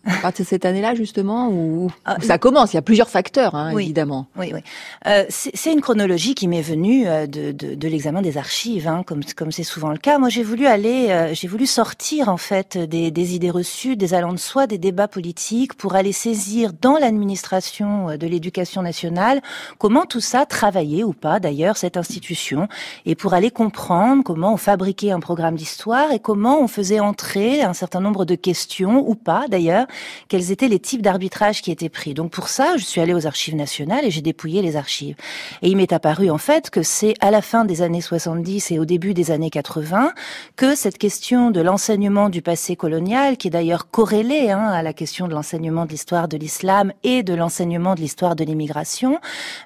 [0.06, 2.74] à partir de cette année-là justement où, ah, ça commence.
[2.74, 4.28] Il y a plusieurs facteurs hein, évidemment.
[4.38, 4.60] Oui, oui.
[5.08, 9.04] Euh, c'est une chronologie qui m'est venue euh, de, de, de l'examen des archives, hein,
[9.06, 10.18] comme comme c'est souvent le cas.
[10.18, 14.14] Moi, j'ai voulu aller, euh, j'ai voulu sortir en fait des, des, idées reçues, des
[14.14, 19.42] allants de soi, des débats politiques, pour aller saisir dans l'administration euh, de l'éducation nationale
[19.78, 22.68] comment tout ça travaillait ou pas d'ailleurs cette institution,
[23.06, 27.62] et pour aller comprendre comment on fabriquait un programme d'histoire et comment on faisait entrer
[27.62, 29.88] un certain nombre de questions ou pas d'ailleurs,
[30.28, 32.14] quels étaient les types d'arbitrage qui étaient pris.
[32.14, 35.16] Donc pour ça, je suis allée aux archives nationales et j'ai dépouillé les archives.
[35.62, 38.80] Et il m'est apparu en fait que c'est à la fin des années 70 et
[38.80, 40.14] au début des années 80
[40.56, 44.94] que cette question de l'enseignement du passé colonial, qui est d'ailleurs corrélée hein, à la
[44.94, 49.20] question de l'enseignement de l'histoire de l'islam et de l'enseignement de l'histoire de l'immigration,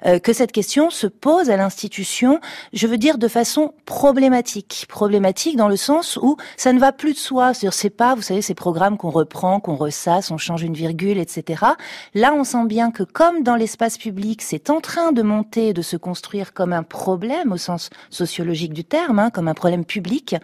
[0.06, 2.40] euh, que cette question se pose à l'institution,
[2.72, 4.86] je veux dire de façon problématique.
[4.88, 7.52] Problématique dans le sens où ça ne va plus de soi.
[7.52, 11.18] C'est-à-dire, c'est pas, vous savez, ces programmes qu'on reprend, qu'on ressasse, on change une virgule,
[11.18, 11.64] etc.
[12.14, 15.82] Là, on sent bien que comme dans l'espace public, c'est en train de monter, de
[15.82, 20.36] se construire comme un problème au sens sociologique du terme, hein, comme un problème public,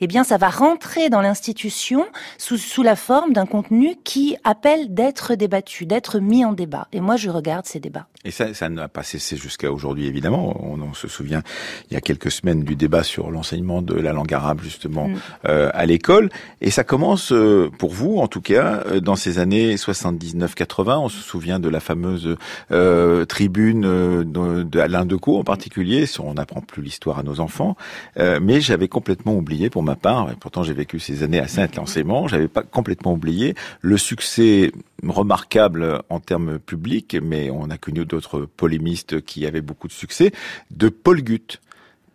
[0.00, 4.92] eh bien, ça va rentrer dans l'institution sous, sous la forme d'un contenu qui appelle
[4.92, 6.88] d'être débattu, d'être mis en débat.
[6.92, 8.06] Et moi, je regarde ces débats.
[8.24, 10.56] Et ça, ça n'a pas cessé jusqu'à aujourd'hui, évidemment.
[10.60, 11.42] On, on, se souvient
[11.90, 15.16] il y a quelques semaines du débat sur l'enseignement de la langue arabe, justement, mm.
[15.46, 16.17] euh, à l'école.
[16.60, 20.98] Et ça commence, euh, pour vous, en tout cas, euh, dans ces années 79-80.
[20.98, 22.36] On se souvient de la fameuse
[22.70, 26.04] euh, tribune euh, d'Alain Decaux, en particulier.
[26.18, 27.76] On n'apprend plus l'histoire à nos enfants.
[28.16, 32.28] mais j'avais complètement oublié, pour ma part, et pourtant j'ai vécu ces années assez intensément,
[32.28, 34.72] j'avais pas complètement oublié le succès
[35.06, 40.32] remarquable en termes publics, mais on a connu d'autres polémistes qui avaient beaucoup de succès,
[40.70, 41.60] de Paul Gutt.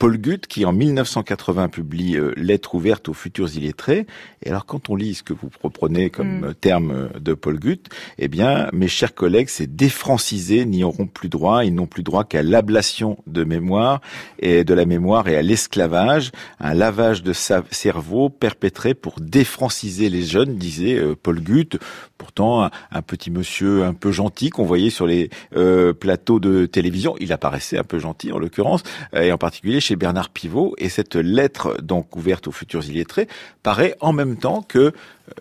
[0.03, 4.05] Paul Gutt qui en 1980 publie euh, Lettres ouvertes aux futurs illettrés.
[4.43, 6.55] Et alors quand on lit ce que vous reprenez comme mm.
[6.55, 7.87] terme de Paul Gutt,
[8.17, 12.25] eh bien mes chers collègues, c'est défrancisés n'y auront plus droit, ils n'ont plus droit
[12.25, 14.01] qu'à l'ablation de mémoire
[14.39, 20.23] et de la mémoire et à l'esclavage, un lavage de cerveau perpétré pour défranciser les
[20.23, 21.77] jeunes, disait euh, Paul Gutt.
[22.17, 27.15] Pourtant un, petit monsieur un peu gentil qu'on voyait sur les euh, plateaux de télévision,
[27.19, 28.81] il apparaissait un peu gentil en l'occurrence,
[29.13, 30.75] et en particulier chez Bernard Pivot.
[30.77, 33.27] Et cette lettre, donc ouverte aux futurs illettrés,
[33.61, 34.93] paraît en même temps que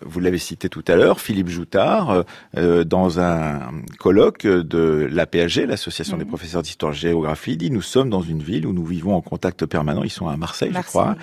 [0.05, 2.23] vous l'avez cité tout à l'heure, Philippe Joutard,
[2.57, 3.59] euh, dans un
[3.99, 6.29] colloque de l'APAG, l'Association des mhm.
[6.29, 10.09] professeurs d'histoire-géographie, dit «Nous sommes dans une ville où nous vivons en contact permanent, ils
[10.09, 11.15] sont à Marseille, je crois,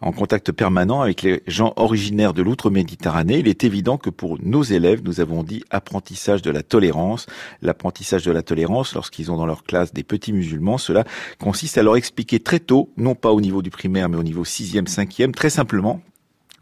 [0.00, 3.38] en contact permanent avec les gens originaires de l'outre-Méditerranée.
[3.38, 7.26] Il est évident que pour nos élèves, nous avons dit apprentissage de la tolérance.
[7.62, 11.04] L'apprentissage de la tolérance, lorsqu'ils ont dans leur classe des petits musulmans, cela
[11.38, 14.44] consiste à leur expliquer très tôt, non pas au niveau du primaire, mais au niveau
[14.44, 16.00] sixième, cinquième, très simplement,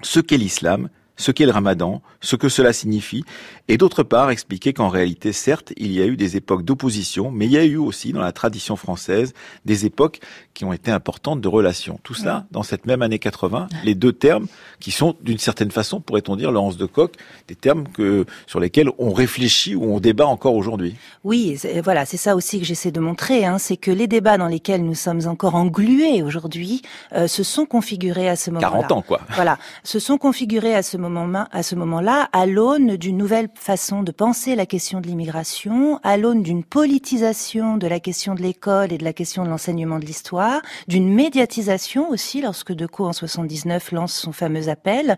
[0.02, 0.88] ce qu'est l'islam,
[1.18, 3.24] ce qu'est le ramadan, ce que cela signifie,
[3.68, 7.46] et d'autre part expliquer qu'en réalité, certes, il y a eu des époques d'opposition, mais
[7.46, 10.20] il y a eu aussi dans la tradition française des époques
[10.54, 12.00] qui ont été importantes de relations.
[12.02, 14.46] Tout cela dans cette même année 80, les deux termes
[14.80, 17.14] qui sont d'une certaine façon, pourrait-on dire, Laurence de Coq,
[17.48, 20.94] des termes que, sur lesquels on réfléchit ou on débat encore aujourd'hui.
[21.24, 24.46] Oui, voilà, c'est ça aussi que j'essaie de montrer, hein, c'est que les débats dans
[24.46, 28.70] lesquels nous sommes encore englués aujourd'hui euh, se sont configurés à ce moment-là.
[28.70, 29.20] 40 ans, quoi.
[29.34, 31.07] Voilà, se sont configurés à ce moment
[31.52, 36.16] à ce moment-là, à l'aune d'une nouvelle façon de penser la question de l'immigration, à
[36.16, 40.04] l'aune d'une politisation de la question de l'école et de la question de l'enseignement de
[40.04, 45.16] l'histoire, d'une médiatisation aussi, lorsque Decaux en 79 lance son fameux appel,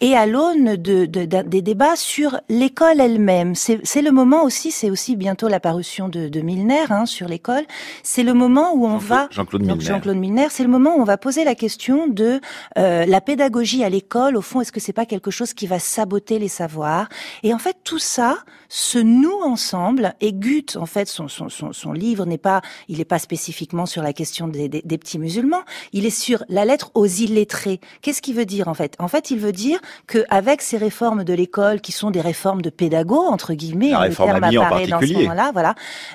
[0.00, 3.54] et à l'aune de, des débats sur l'école elle-même.
[3.54, 7.64] C'est le moment aussi, c'est aussi bientôt la parution de, de Milner hein, sur l'école.
[8.02, 9.80] C'est le moment où on va Jean-Claude Milner.
[9.80, 12.40] Jean-Claude Milner, c'est le moment où on va poser la question de
[12.76, 14.36] euh, la pédagogie à l'école.
[14.36, 17.08] Au fond, est-ce que c'est pas quelque chose qui va saboter les savoirs.
[17.42, 20.14] Et en fait, tout ça se noue ensemble.
[20.20, 23.86] Et Gutt, en fait, son, son, son, son livre n'est pas, il n'est pas spécifiquement
[23.86, 25.62] sur la question des, des, des, petits musulmans.
[25.92, 27.80] Il est sur la lettre aux illettrés.
[28.02, 28.94] Qu'est-ce qu'il veut dire en fait?
[28.98, 32.62] En fait, il veut dire que avec ces réformes de l'école, qui sont des réformes
[32.62, 35.74] de pédago entre guillemets, la réforme le terme apparaît dans ce moment-là, voilà.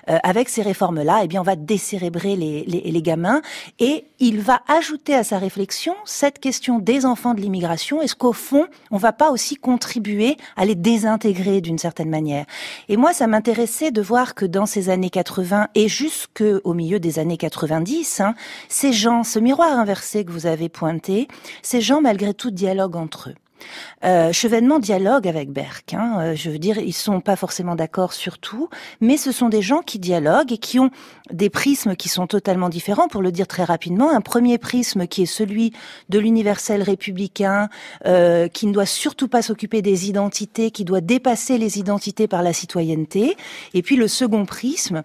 [0.09, 3.41] Euh, avec ces réformes-là, eh bien, on va décérébrer les, les, les gamins
[3.79, 8.01] et il va ajouter à sa réflexion cette question des enfants de l'immigration.
[8.01, 12.45] Est-ce qu'au fond, on va pas aussi contribuer à les désintégrer d'une certaine manière.
[12.89, 17.19] Et moi, ça m'intéressait de voir que dans ces années 80 et jusqu'au milieu des
[17.19, 18.35] années 90, hein,
[18.69, 21.27] ces gens, ce miroir inversé que vous avez pointé,
[21.61, 23.35] ces gens, malgré tout, dialoguent entre eux.
[24.03, 25.93] Euh, Chevènement dialogue avec Berck.
[25.93, 26.17] Hein.
[26.19, 28.69] Euh, je veux dire, ils sont pas forcément d'accord sur tout,
[29.01, 30.89] mais ce sont des gens qui dialoguent et qui ont
[31.31, 33.07] des prismes qui sont totalement différents.
[33.07, 35.73] Pour le dire très rapidement, un premier prisme qui est celui
[36.09, 37.69] de l'universel républicain,
[38.05, 42.43] euh, qui ne doit surtout pas s'occuper des identités, qui doit dépasser les identités par
[42.43, 43.37] la citoyenneté.
[43.73, 45.03] Et puis le second prisme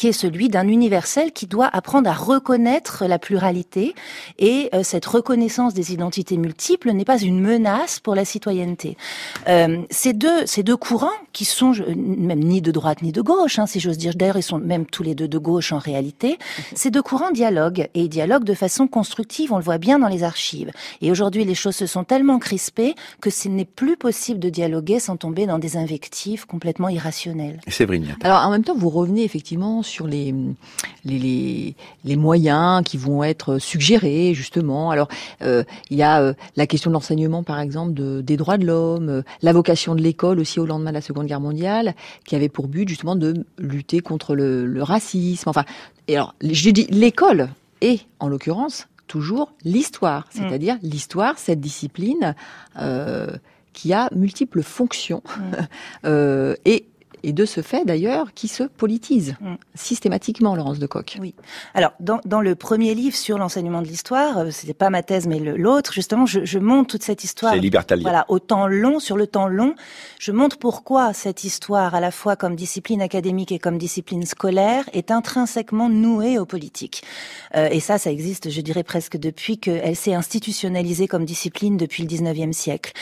[0.00, 3.94] qui est celui d'un universel qui doit apprendre à reconnaître la pluralité
[4.38, 8.96] et euh, cette reconnaissance des identités multiples n'est pas une menace pour la citoyenneté.
[9.46, 13.58] Euh, ces deux ces deux courants qui sont même ni de droite ni de gauche,
[13.58, 16.38] hein, si j'ose dire, d'ailleurs ils sont même tous les deux de gauche en réalité.
[16.74, 19.52] Ces deux courants dialoguent et dialoguent de façon constructive.
[19.52, 20.70] On le voit bien dans les archives.
[21.02, 24.98] Et aujourd'hui, les choses se sont tellement crispées que ce n'est plus possible de dialoguer
[24.98, 27.60] sans tomber dans des invectives complètement irrationnelles.
[27.68, 28.00] C'est vrai.
[28.22, 30.34] Alors en même temps, vous revenez effectivement sur les,
[31.04, 31.74] les,
[32.04, 34.90] les, moyens qui vont être suggérés, justement.
[34.90, 35.08] Alors,
[35.42, 38.66] euh, il y a euh, la question de l'enseignement, par exemple, de, des droits de
[38.66, 42.36] l'homme, euh, la vocation de l'école aussi au lendemain de la Seconde Guerre mondiale, qui
[42.36, 45.48] avait pour but, justement, de lutter contre le, le racisme.
[45.48, 45.64] Enfin,
[46.08, 47.48] et alors, je dis l'école
[47.80, 50.38] et, en l'occurrence, toujours l'histoire, mm.
[50.38, 52.34] c'est-à-dire l'histoire, cette discipline
[53.72, 55.40] qui a multiples fonctions mm.
[56.04, 56.86] euh, et
[57.22, 59.54] et de ce fait d'ailleurs qui se politise mm.
[59.74, 61.18] systématiquement, Laurence de Coq.
[61.20, 61.34] Oui.
[61.74, 65.26] Alors dans, dans le premier livre sur l'enseignement de l'histoire, euh, c'était pas ma thèse
[65.26, 67.54] mais l'autre, justement, je, je, montre toute cette histoire.
[68.02, 69.74] Voilà, au temps long, sur le temps long,
[70.18, 74.88] je montre pourquoi cette histoire, à la fois comme discipline académique et comme discipline scolaire,
[74.92, 77.02] est intrinsèquement nouée aux politiques.
[77.54, 82.02] Euh, et ça, ça existe, je dirais presque depuis qu'elle s'est institutionnalisée comme discipline depuis
[82.02, 82.92] le 19e siècle.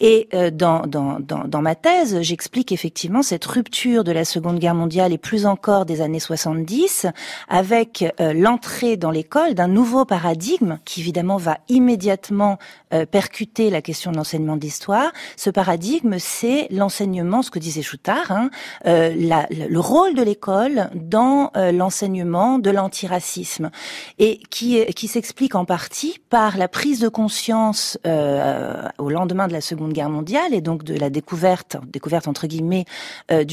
[0.00, 4.58] Et euh, dans, dans, dans, dans ma thèse, j'explique effectivement cette rupture de la Seconde
[4.58, 7.06] Guerre mondiale et plus encore des années 70,
[7.48, 12.58] avec euh, l'entrée dans l'école d'un nouveau paradigme qui évidemment va immédiatement
[12.92, 15.12] euh, percuter la question de l'enseignement d'histoire.
[15.36, 18.50] Ce paradigme, c'est l'enseignement, ce que disait Choutard, hein,
[18.86, 19.12] euh,
[19.50, 23.70] le rôle de l'école dans l'enseignement de l'antiracisme
[24.18, 29.60] et qui, qui s'explique en partie par la prise de conscience au lendemain de la
[29.60, 32.84] Seconde Guerre mondiale et donc de la découverte, découverte entre guillemets,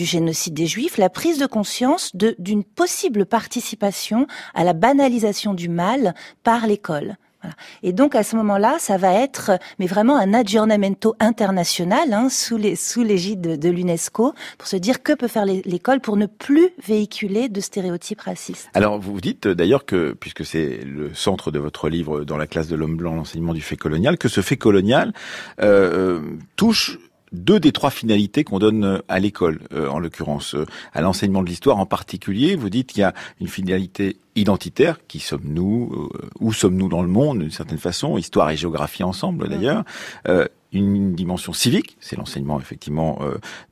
[0.02, 4.26] du génocide des Juifs, la prise de conscience d'une possible participation
[4.56, 7.18] à la banalisation du mal par l'école.
[7.84, 12.58] Et donc à ce moment-là, ça va être, mais vraiment un aggiornamento international hein, sous
[12.58, 17.62] l'égide de, l'UNESCO pour se dire que peut faire l'école pour ne plus véhiculer de
[17.62, 18.70] stéréotypes racistes.
[18.74, 22.68] Alors vous dites d'ailleurs que puisque c'est le centre de votre livre dans la classe
[22.68, 25.14] de l'homme blanc, l'enseignement du fait colonial, que ce fait colonial
[25.62, 26.22] euh, euh
[26.56, 27.00] touche
[27.32, 31.44] deux des trois finalités qu'on donne euh, à l'école, euh, en l'occurrence, euh, à l'enseignement
[31.44, 32.56] de l'histoire en particulier.
[32.56, 36.10] Vous dites qu'il y a une finalité identitaire, qui sommes-nous,
[36.40, 39.84] où sommes-nous dans le monde, d'une certaine façon, histoire et géographie ensemble d'ailleurs,
[40.74, 43.20] une dimension civique, c'est l'enseignement effectivement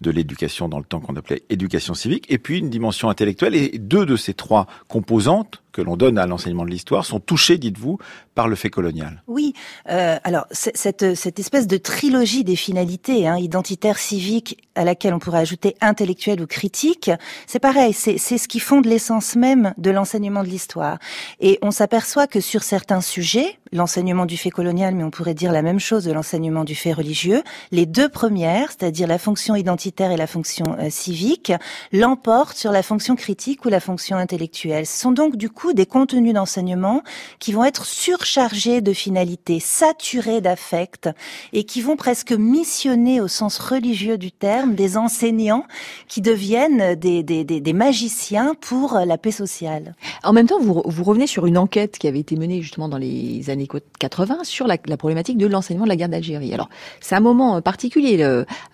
[0.01, 3.77] de l'éducation dans le temps qu'on appelait éducation civique, et puis une dimension intellectuelle, et
[3.77, 7.99] deux de ces trois composantes que l'on donne à l'enseignement de l'histoire sont touchés, dites-vous,
[8.35, 9.23] par le fait colonial.
[9.27, 9.53] Oui,
[9.89, 15.19] euh, alors cette, cette espèce de trilogie des finalités, hein, identitaire, civique, à laquelle on
[15.19, 17.11] pourrait ajouter intellectuelle ou critique,
[17.47, 20.99] c'est pareil, c'est ce qui fonde l'essence même de l'enseignement de l'histoire.
[21.39, 25.51] Et on s'aperçoit que sur certains sujets, l'enseignement du fait colonial, mais on pourrait dire
[25.51, 30.11] la même chose de l'enseignement du fait religieux, les deux premières, c'est-à-dire la fonction identitaire
[30.11, 31.51] et la fonction euh, civique,
[31.91, 34.85] l'emportent sur la fonction critique ou la fonction intellectuelle.
[34.85, 37.03] Ce sont donc du coup des contenus d'enseignement
[37.39, 41.09] qui vont être surchargés de finalités, saturés d'affects
[41.53, 45.65] et qui vont presque missionner au sens religieux du terme des enseignants
[46.07, 49.95] qui deviennent des, des, des, magiciens pour la paix sociale.
[50.23, 52.97] En même temps, vous, vous revenez sur une enquête qui avait été menée justement dans
[52.97, 56.53] les années 80 sur la, la problématique de l'enseignement de la guerre d'Algérie.
[56.53, 56.69] Alors,
[57.01, 58.23] c'est un moment particulier,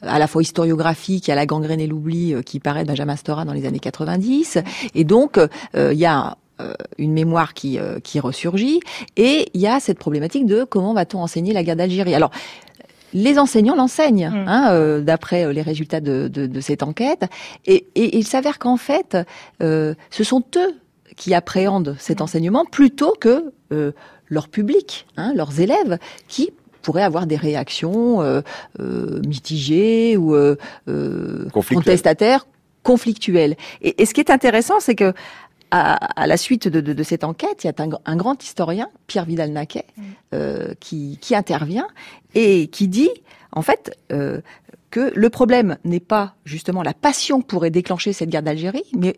[0.02, 3.46] à la fois historiographique, à la gangrène et l'oubli euh, qui paraît de Benjamin Stora
[3.46, 4.60] dans les années 90.
[4.94, 8.80] Et donc, euh, il y a euh, une mémoire qui, euh, qui ressurgit,
[9.18, 12.16] et il y a cette problématique de comment va-t-on enseigner la guerre d'Algérie.
[12.16, 12.32] Alors,
[13.12, 14.46] les enseignants l'enseignent, mm.
[14.48, 17.26] hein, euh, d'après les résultats de, de, de, cette enquête,
[17.66, 19.18] et, et il s'avère qu'en fait,
[19.60, 20.76] ce sont eux
[21.18, 22.24] qui appréhendent cet mm.
[22.24, 23.52] enseignement plutôt que
[24.28, 25.98] leur public, hein, leurs élèves,
[26.28, 26.52] qui
[26.82, 28.44] pourraient avoir des réactions
[28.80, 30.36] mitigées ou
[31.52, 32.46] contestataires,
[32.84, 33.56] conflictuelles.
[33.82, 35.14] Et, et, ce qui est intéressant, c'est que
[35.72, 40.04] à, la suite de, cette enquête, il y a un, grand historien, Pierre Vidal-Naquet, mm.
[40.34, 41.88] euh, qui, intervient
[42.34, 43.10] et qui dit,
[43.52, 44.42] en fait, euh,
[44.92, 49.18] que le problème n'est pas justement la passion qui pourrait déclencher cette guerre d'Algérie, mais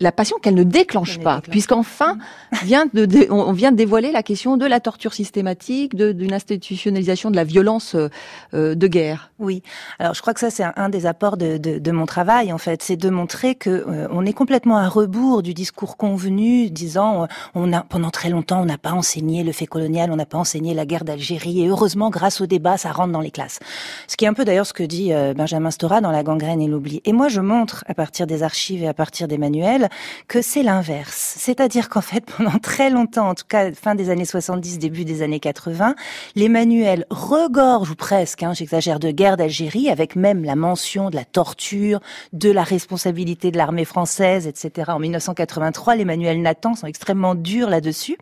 [0.00, 2.18] la passion qu'elle ne déclenche pas, puisqu'enfin
[2.62, 7.36] vient de, on vient de dévoiler la question de la torture systématique, d'une institutionnalisation de
[7.36, 8.08] la violence euh,
[8.54, 9.30] euh, de guerre.
[9.38, 9.62] Oui,
[9.98, 12.58] alors je crois que ça c'est un, des apports de, de, de, mon travail en
[12.58, 17.26] fait, c'est de montrer que euh, on est complètement à rebours du discours convenu, disant
[17.54, 20.38] on a pendant très longtemps on n'a pas enseigné le fait colonial, on n'a pas
[20.38, 23.60] enseigné la guerre d'Algérie, et heureusement grâce au débat ça rentre dans les classes.
[24.08, 26.66] Ce qui est un peu d'ailleurs ce que dit Benjamin Stora dans La gangrène et
[26.66, 27.00] l'oubli.
[27.04, 29.85] Et moi je montre à partir des archives et à partir des manuels
[30.28, 31.34] que c'est l'inverse.
[31.38, 35.22] C'est-à-dire qu'en fait, pendant très longtemps, en tout cas fin des années 70, début des
[35.22, 35.94] années 80,
[36.34, 41.16] les manuels regorgent ou presque, hein, j'exagère, de guerre d'Algérie, avec même la mention de
[41.16, 42.00] la torture,
[42.32, 44.90] de la responsabilité de l'armée française, etc.
[44.92, 48.18] En 1983, les manuels Nathan sont extrêmement durs là-dessus.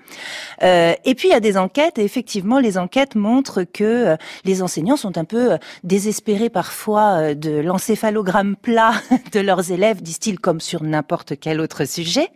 [0.63, 4.17] Euh, et puis il y a des enquêtes, et effectivement, les enquêtes montrent que euh,
[4.45, 8.93] les enseignants sont un peu euh, désespérés parfois de l'encéphalogramme plat
[9.33, 12.31] de leurs élèves, disent-ils, comme sur n'importe quel quel autre sujet,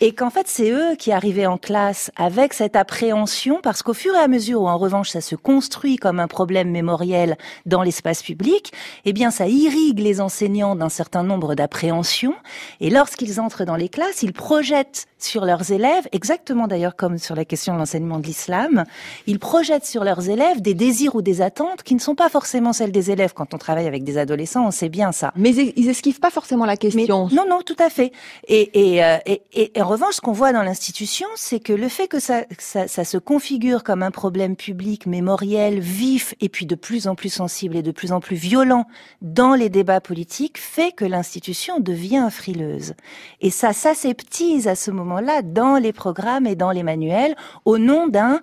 [0.00, 4.16] et qu'en fait c'est eux qui arrivaient en classe avec cette appréhension, parce qu'au fur
[4.16, 8.20] et à mesure où en revanche ça se construit comme un problème mémoriel dans l'espace
[8.20, 8.72] public,
[9.04, 12.34] eh bien ça irrigue les enseignants d'un certain nombre d'appréhensions,
[12.80, 17.34] et lorsqu'ils entrent dans les classes, ils projettent sur leurs élèves, exactement d'ailleurs comme sur
[17.34, 18.84] la question de l'enseignement de l'islam,
[19.26, 22.72] ils projettent sur leurs élèves des désirs ou des attentes qui ne sont pas forcément
[22.72, 23.32] celles des élèves.
[23.34, 25.32] Quand on travaille avec des adolescents, on sait bien ça.
[25.36, 27.28] Mais ils esquivent pas forcément la question.
[27.32, 28.12] non, non, tout à fait.
[28.46, 31.88] Et, et, euh, et, et en revanche, ce qu'on voit dans l'institution, c'est que le
[31.88, 36.66] fait que ça, ça, ça se configure comme un problème public, mémoriel, vif, et puis
[36.66, 38.86] de plus en plus sensible et de plus en plus violent
[39.22, 42.94] dans les débats politiques, fait que l'institution devient frileuse.
[43.40, 47.34] Et ça s'aseptise à ce moment là dans les programmes et dans les manuels
[47.64, 48.40] au nom d'un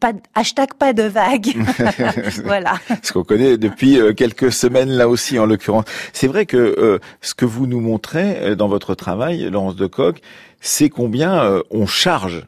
[0.00, 1.54] pas, hashtag pas de vague.
[2.44, 2.74] voilà.
[3.02, 5.84] Ce qu'on connaît depuis euh, quelques semaines là aussi en l'occurrence.
[6.12, 9.86] C'est vrai que euh, ce que vous nous montrez euh, dans votre travail, Laurence de
[9.86, 10.20] Coq,
[10.60, 12.46] c'est combien on charge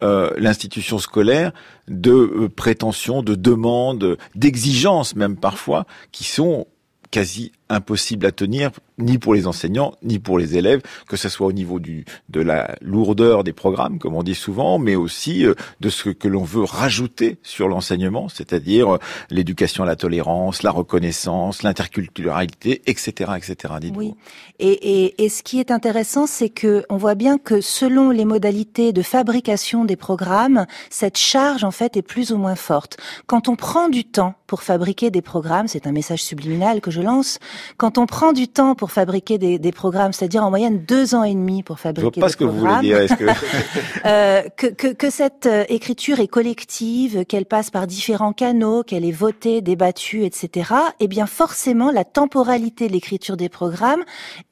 [0.00, 1.52] l'institution scolaire
[1.88, 6.66] de prétentions, de demandes, d'exigences même parfois, qui sont
[7.10, 11.46] quasi impossible à tenir ni pour les enseignants ni pour les élèves, que ce soit
[11.46, 15.54] au niveau du de la lourdeur des programmes, comme on dit souvent, mais aussi euh,
[15.80, 18.98] de ce que l'on veut rajouter sur l'enseignement, c'est-à-dire euh,
[19.30, 23.74] l'éducation à la tolérance, la reconnaissance, l'interculturalité, etc., etc.
[23.96, 24.14] Oui.
[24.58, 28.24] Et, et, et, ce qui est intéressant, c'est que on voit bien que selon les
[28.24, 32.96] modalités de fabrication des programmes, cette charge en fait est plus ou moins forte.
[33.26, 37.00] Quand on prend du temps pour fabriquer des programmes, c'est un message subliminal que je
[37.00, 37.38] lance.
[37.76, 41.24] Quand on prend du temps pour fabriquer des, des programmes, c'est-à-dire en moyenne deux ans
[41.24, 43.16] et demi pour fabriquer je vois pas ce que vous voulez dire.
[43.16, 43.24] Que...
[44.06, 49.04] euh, que, que, que, cette euh, écriture est collective, qu'elle passe par différents canaux, qu'elle
[49.04, 50.72] est votée, débattue, etc.
[51.00, 54.02] Eh bien, forcément, la temporalité de l'écriture des programmes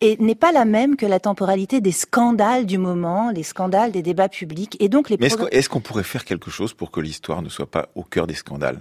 [0.03, 4.29] n'est pas la même que la temporalité des scandales du moment, les scandales des débats
[4.29, 4.77] publics.
[4.81, 7.71] Et donc, les Mais est-ce qu'on pourrait faire quelque chose pour que l'histoire ne soit
[7.71, 8.79] pas au cœur des scandales?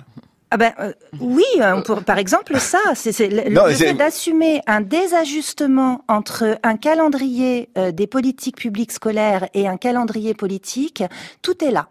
[0.54, 0.92] Ah ben euh,
[1.22, 7.94] oui, euh, par exemple ça, c'est le, fait d'assumer un désajustement entre un calendrier euh,
[7.94, 11.06] des politiques publiques scolaires et un calendrier politique,
[11.42, 11.88] tout est là.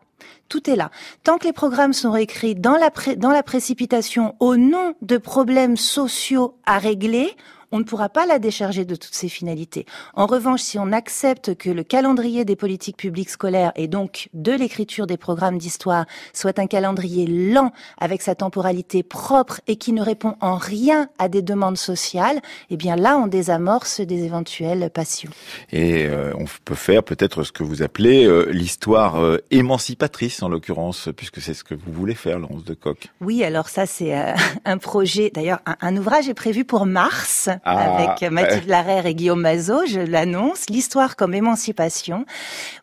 [0.51, 0.91] Tout est là.
[1.25, 5.79] Tant que les programmes sont écrits dans la, dans la précipitation au nom de problèmes
[5.79, 7.35] sociaux à régler,
[7.73, 9.87] on ne pourra pas la décharger de toutes ses finalités.
[10.15, 14.53] En revanche, si on accepte que le calendrier des politiques publiques scolaires et donc de
[14.53, 20.03] l'écriture des programmes d'histoire soit un calendrier lent avec sa temporalité propre et qui ne
[20.03, 22.41] répond en rien à des demandes sociales,
[22.71, 25.31] eh bien là, on désamorce des éventuelles passions.
[25.73, 30.49] Et euh, on peut faire peut-être ce que vous appelez euh, l'histoire euh, émancipatrice, en
[30.49, 33.09] l'occurrence, puisque c'est ce que vous voulez faire, Laurence de Coq.
[33.21, 34.15] Oui, alors ça, c'est
[34.65, 35.31] un projet.
[35.35, 40.01] D'ailleurs, un, ouvrage est prévu pour mars ah, avec Mathilde Larère et Guillaume Mazot, je
[40.01, 42.25] l'annonce, l'histoire comme émancipation.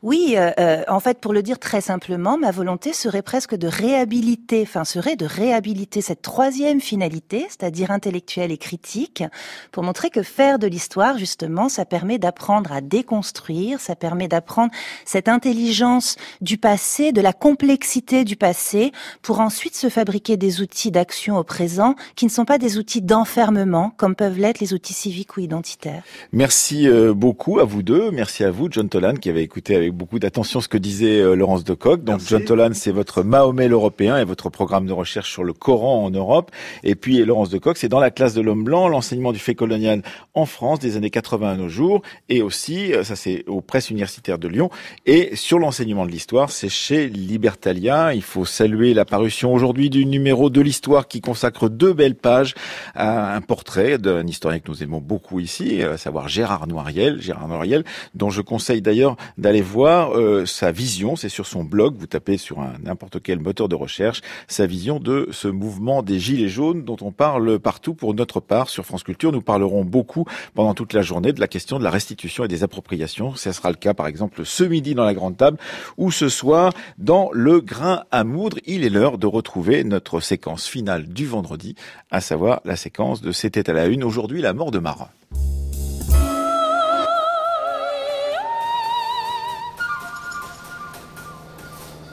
[0.03, 3.67] Oui, euh, euh, en fait, pour le dire très simplement, ma volonté serait presque de
[3.67, 9.23] réhabiliter, enfin serait de réhabiliter cette troisième finalité, c'est-à-dire intellectuelle et critique,
[9.71, 14.71] pour montrer que faire de l'histoire, justement, ça permet d'apprendre à déconstruire, ça permet d'apprendre
[15.05, 20.91] cette intelligence du passé, de la complexité du passé, pour ensuite se fabriquer des outils
[20.91, 24.93] d'action au présent qui ne sont pas des outils d'enfermement, comme peuvent l'être les outils
[24.93, 26.03] civiques ou identitaires.
[26.31, 28.11] Merci euh, beaucoup à vous deux.
[28.11, 31.35] Merci à vous, John Tolan, qui avait écouté avec beaucoup d'attention ce que disait euh,
[31.35, 32.03] Laurence de Coq.
[32.03, 36.03] Donc, John Tolan, c'est votre Mahomet l'Européen et votre programme de recherche sur le Coran
[36.05, 36.51] en Europe.
[36.83, 39.55] Et puis, Laurence de Coq, c'est dans la classe de l'homme blanc, l'enseignement du fait
[39.55, 40.01] colonial
[40.33, 42.01] en France des années 80 à nos jours.
[42.29, 44.69] Et aussi, euh, ça c'est aux presses universitaires de Lyon.
[45.05, 48.13] Et sur l'enseignement de l'histoire, c'est chez Libertalia.
[48.13, 52.55] Il faut saluer la parution aujourd'hui du numéro de l'histoire qui consacre deux belles pages
[52.95, 57.47] à un portrait d'un historien que nous aimons beaucoup ici, à savoir Gérard Noiriel, Gérard
[57.47, 57.83] Noiriel,
[58.13, 62.37] dont je conseille d'ailleurs d'aller voir euh, sa vision, c'est sur son blog, vous tapez
[62.37, 66.97] sur n'importe quel moteur de recherche, sa vision de ce mouvement des Gilets jaunes dont
[67.01, 69.31] on parle partout pour notre part sur France Culture.
[69.31, 72.63] Nous parlerons beaucoup pendant toute la journée de la question de la restitution et des
[72.63, 73.35] appropriations.
[73.35, 75.57] Ce sera le cas par exemple ce midi dans la grande table
[75.97, 78.57] ou ce soir dans le grain à moudre.
[78.65, 81.75] Il est l'heure de retrouver notre séquence finale du vendredi,
[82.11, 84.03] à savoir la séquence de C'était à la une.
[84.03, 85.09] Aujourd'hui, mort de Marat.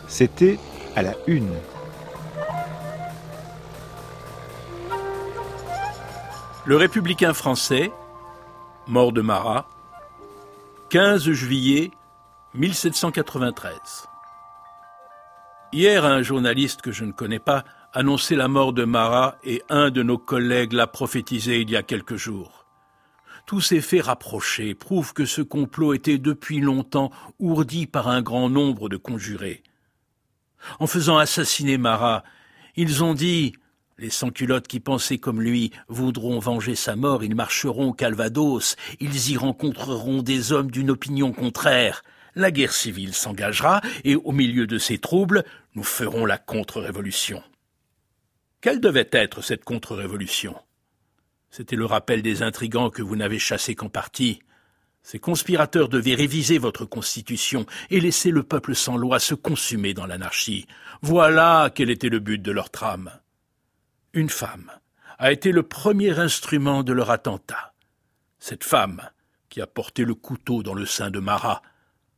[0.09, 0.59] C'était
[0.95, 1.53] à la une.
[6.67, 7.93] Le républicain français,
[8.87, 9.67] mort de Marat,
[10.91, 11.91] 15 juillet
[12.55, 14.09] 1793.
[15.73, 17.65] Hier, un journaliste que je ne connais pas
[17.95, 21.83] annonçait la mort de Marat et un de nos collègues l'a prophétisé il y a
[21.85, 22.67] quelques jours.
[23.47, 28.51] Tous ces faits rapprochés prouvent que ce complot était depuis longtemps ourdi par un grand
[28.51, 29.63] nombre de conjurés.
[30.81, 32.25] En faisant assassiner Marat,
[32.75, 33.55] ils ont dit
[33.97, 39.31] les sans-culottes qui pensaient comme lui voudront venger sa mort, ils marcheront au Calvados, ils
[39.31, 42.03] y rencontreront des hommes d'une opinion contraire.
[42.35, 45.45] La guerre civile s'engagera, et au milieu de ces troubles,
[45.77, 47.41] nous ferons la contre-révolution.
[48.65, 50.57] Quelle devait être cette contre-révolution?
[51.51, 54.39] C'était le rappel des intrigants que vous n'avez chassés qu'en partie.
[55.03, 60.07] Ces conspirateurs devaient réviser votre constitution et laisser le peuple sans loi se consumer dans
[60.07, 60.67] l'anarchie.
[61.03, 63.11] Voilà quel était le but de leur trame
[64.15, 64.71] une femme
[65.19, 67.75] a été le premier instrument de leur attentat.
[68.39, 69.03] Cette femme,
[69.51, 71.61] qui a porté le couteau dans le sein de Marat,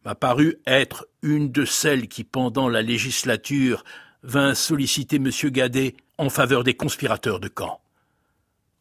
[0.05, 3.83] m'a paru être une de celles qui, pendant la législature,
[4.23, 5.31] vint solliciter M.
[5.51, 7.81] Gadet en faveur des conspirateurs de Caen.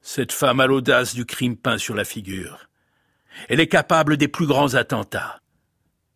[0.01, 2.69] Cette femme a l'audace du crime peint sur la figure.
[3.49, 5.41] Elle est capable des plus grands attentats.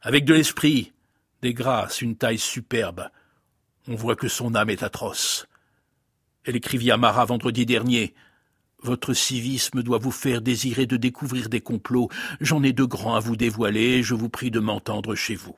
[0.01, 0.93] Avec de l'esprit,
[1.41, 3.09] des grâces, une taille superbe,
[3.88, 5.47] on voit que son âme est atroce.
[6.45, 8.13] Elle écrivit à Marat vendredi dernier.
[8.82, 12.09] Votre civisme doit vous faire désirer de découvrir des complots.
[12.39, 15.55] J'en ai de grands à vous dévoiler, je vous prie de m'entendre chez vous.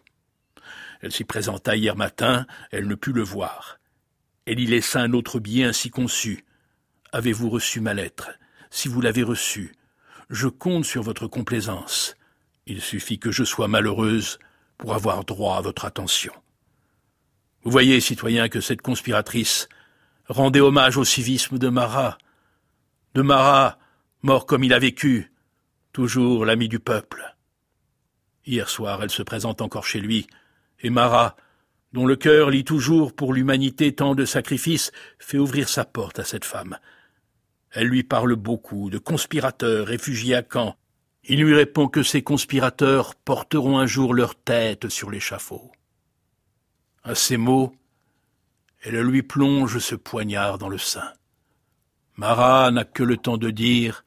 [1.02, 3.81] Elle s'y présenta hier matin, elle ne put le voir.
[4.46, 6.46] Elle y laissa un autre billet ainsi conçu.
[7.12, 8.32] Avez-vous reçu ma lettre?
[8.70, 9.76] Si vous l'avez reçue,
[10.30, 12.16] je compte sur votre complaisance.
[12.66, 14.40] Il suffit que je sois malheureuse
[14.78, 16.34] pour avoir droit à votre attention.
[17.64, 19.70] Vous voyez, citoyens, que cette conspiratrice
[20.28, 22.18] rendait hommage au civisme de Marat.
[23.14, 23.78] De Marat,
[24.24, 25.32] mort comme il a vécu,
[25.92, 27.36] toujours l'ami du peuple.
[28.46, 30.28] Hier soir, elle se présente encore chez lui,
[30.80, 31.36] et Marat,
[31.94, 36.24] dont le cœur lit toujours pour l'humanité tant de sacrifices, fait ouvrir sa porte à
[36.24, 36.78] cette femme.
[37.72, 40.76] Elle lui parle beaucoup de conspirateurs réfugiés à Caen.
[41.24, 45.72] Il lui répond que ces conspirateurs porteront un jour leur tête sur l'échafaud.
[47.04, 47.74] À ces mots,
[48.82, 51.14] elle lui plonge ce poignard dans le sein.
[52.16, 54.04] Marat n'a que le temps de dire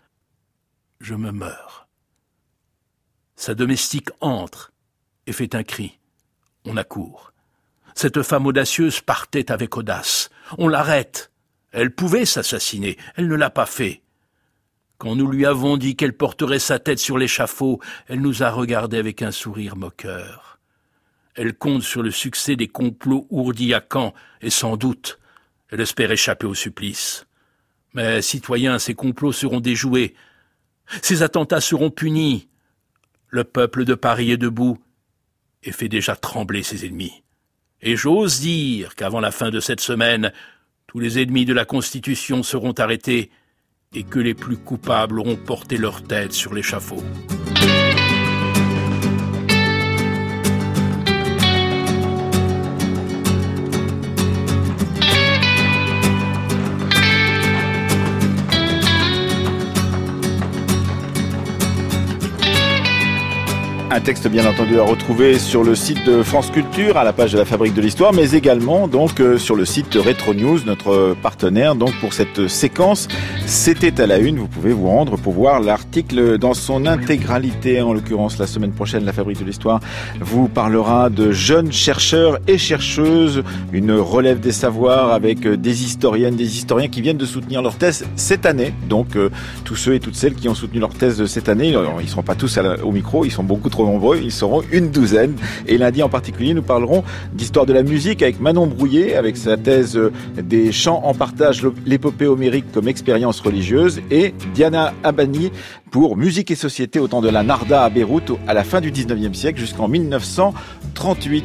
[1.01, 1.89] Je me meurs.
[3.37, 4.73] Sa domestique entre
[5.27, 5.99] et fait un cri.
[6.65, 7.34] On accourt.
[7.95, 10.31] Cette femme audacieuse partait avec audace.
[10.59, 11.31] On l'arrête.
[11.73, 14.03] Elle pouvait s'assassiner, elle ne l'a pas fait.
[14.99, 18.99] Quand nous lui avons dit qu'elle porterait sa tête sur l'échafaud, elle nous a regardés
[18.99, 20.61] avec un sourire moqueur.
[21.35, 25.19] Elle compte sur le succès des complots ourdis à Caen, et sans doute,
[25.71, 27.27] elle espère échapper au supplice.
[27.93, 30.15] Mais, citoyens, ces complots seront déjoués.
[31.03, 32.49] Ces attentats seront punis.
[33.29, 34.79] Le peuple de Paris est debout
[35.65, 37.24] et fait déjà trembler ses ennemis.
[37.87, 40.33] Et j'ose dire qu'avant la fin de cette semaine,
[40.87, 43.31] tous les ennemis de la Constitution seront arrêtés
[43.93, 47.03] et que les plus coupables auront porté leur tête sur l'échafaud.
[63.95, 67.33] Un texte bien entendu à retrouver sur le site de France Culture, à la page
[67.33, 71.15] de la Fabrique de l'Histoire, mais également donc euh, sur le site Retro News, notre
[71.23, 73.07] partenaire donc pour cette séquence.
[73.47, 77.83] C'était à la une, vous pouvez vous rendre pour voir l'article dans son intégralité.
[77.83, 79.79] En l'occurrence, la semaine prochaine, la Fabrique de l'Histoire
[80.21, 86.35] vous parlera de jeunes chercheurs et chercheuses, une relève des savoirs avec euh, des historiennes,
[86.35, 88.75] des historiens qui viennent de soutenir leur thèse cette année.
[88.89, 89.31] Donc euh,
[89.63, 92.25] tous ceux et toutes celles qui ont soutenu leur thèse cette année, ils ne seront
[92.25, 95.37] pas tous au micro, ils sont beaucoup trop nombreux, ils seront une douzaine.
[95.67, 99.57] Et lundi en particulier, nous parlerons d'histoire de la musique avec Manon Brouillet, avec sa
[99.57, 99.99] thèse
[100.37, 105.51] des chants en partage, l'épopée homérique comme expérience religieuse, et Diana Abani
[105.91, 108.91] pour musique et société au temps de la Narda à Beyrouth à la fin du
[108.91, 111.45] 19e siècle jusqu'en 1938.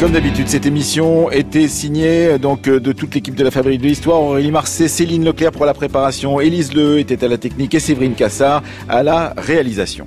[0.00, 3.86] Comme d'habitude, cette émission était signée donc euh, de toute l'équipe de la Fabrique de
[3.86, 4.22] l'Histoire.
[4.22, 8.14] Aurélie Marcet, Céline Leclerc pour la préparation, Élise Le était à la technique et Séverine
[8.14, 10.06] Cassard à la réalisation.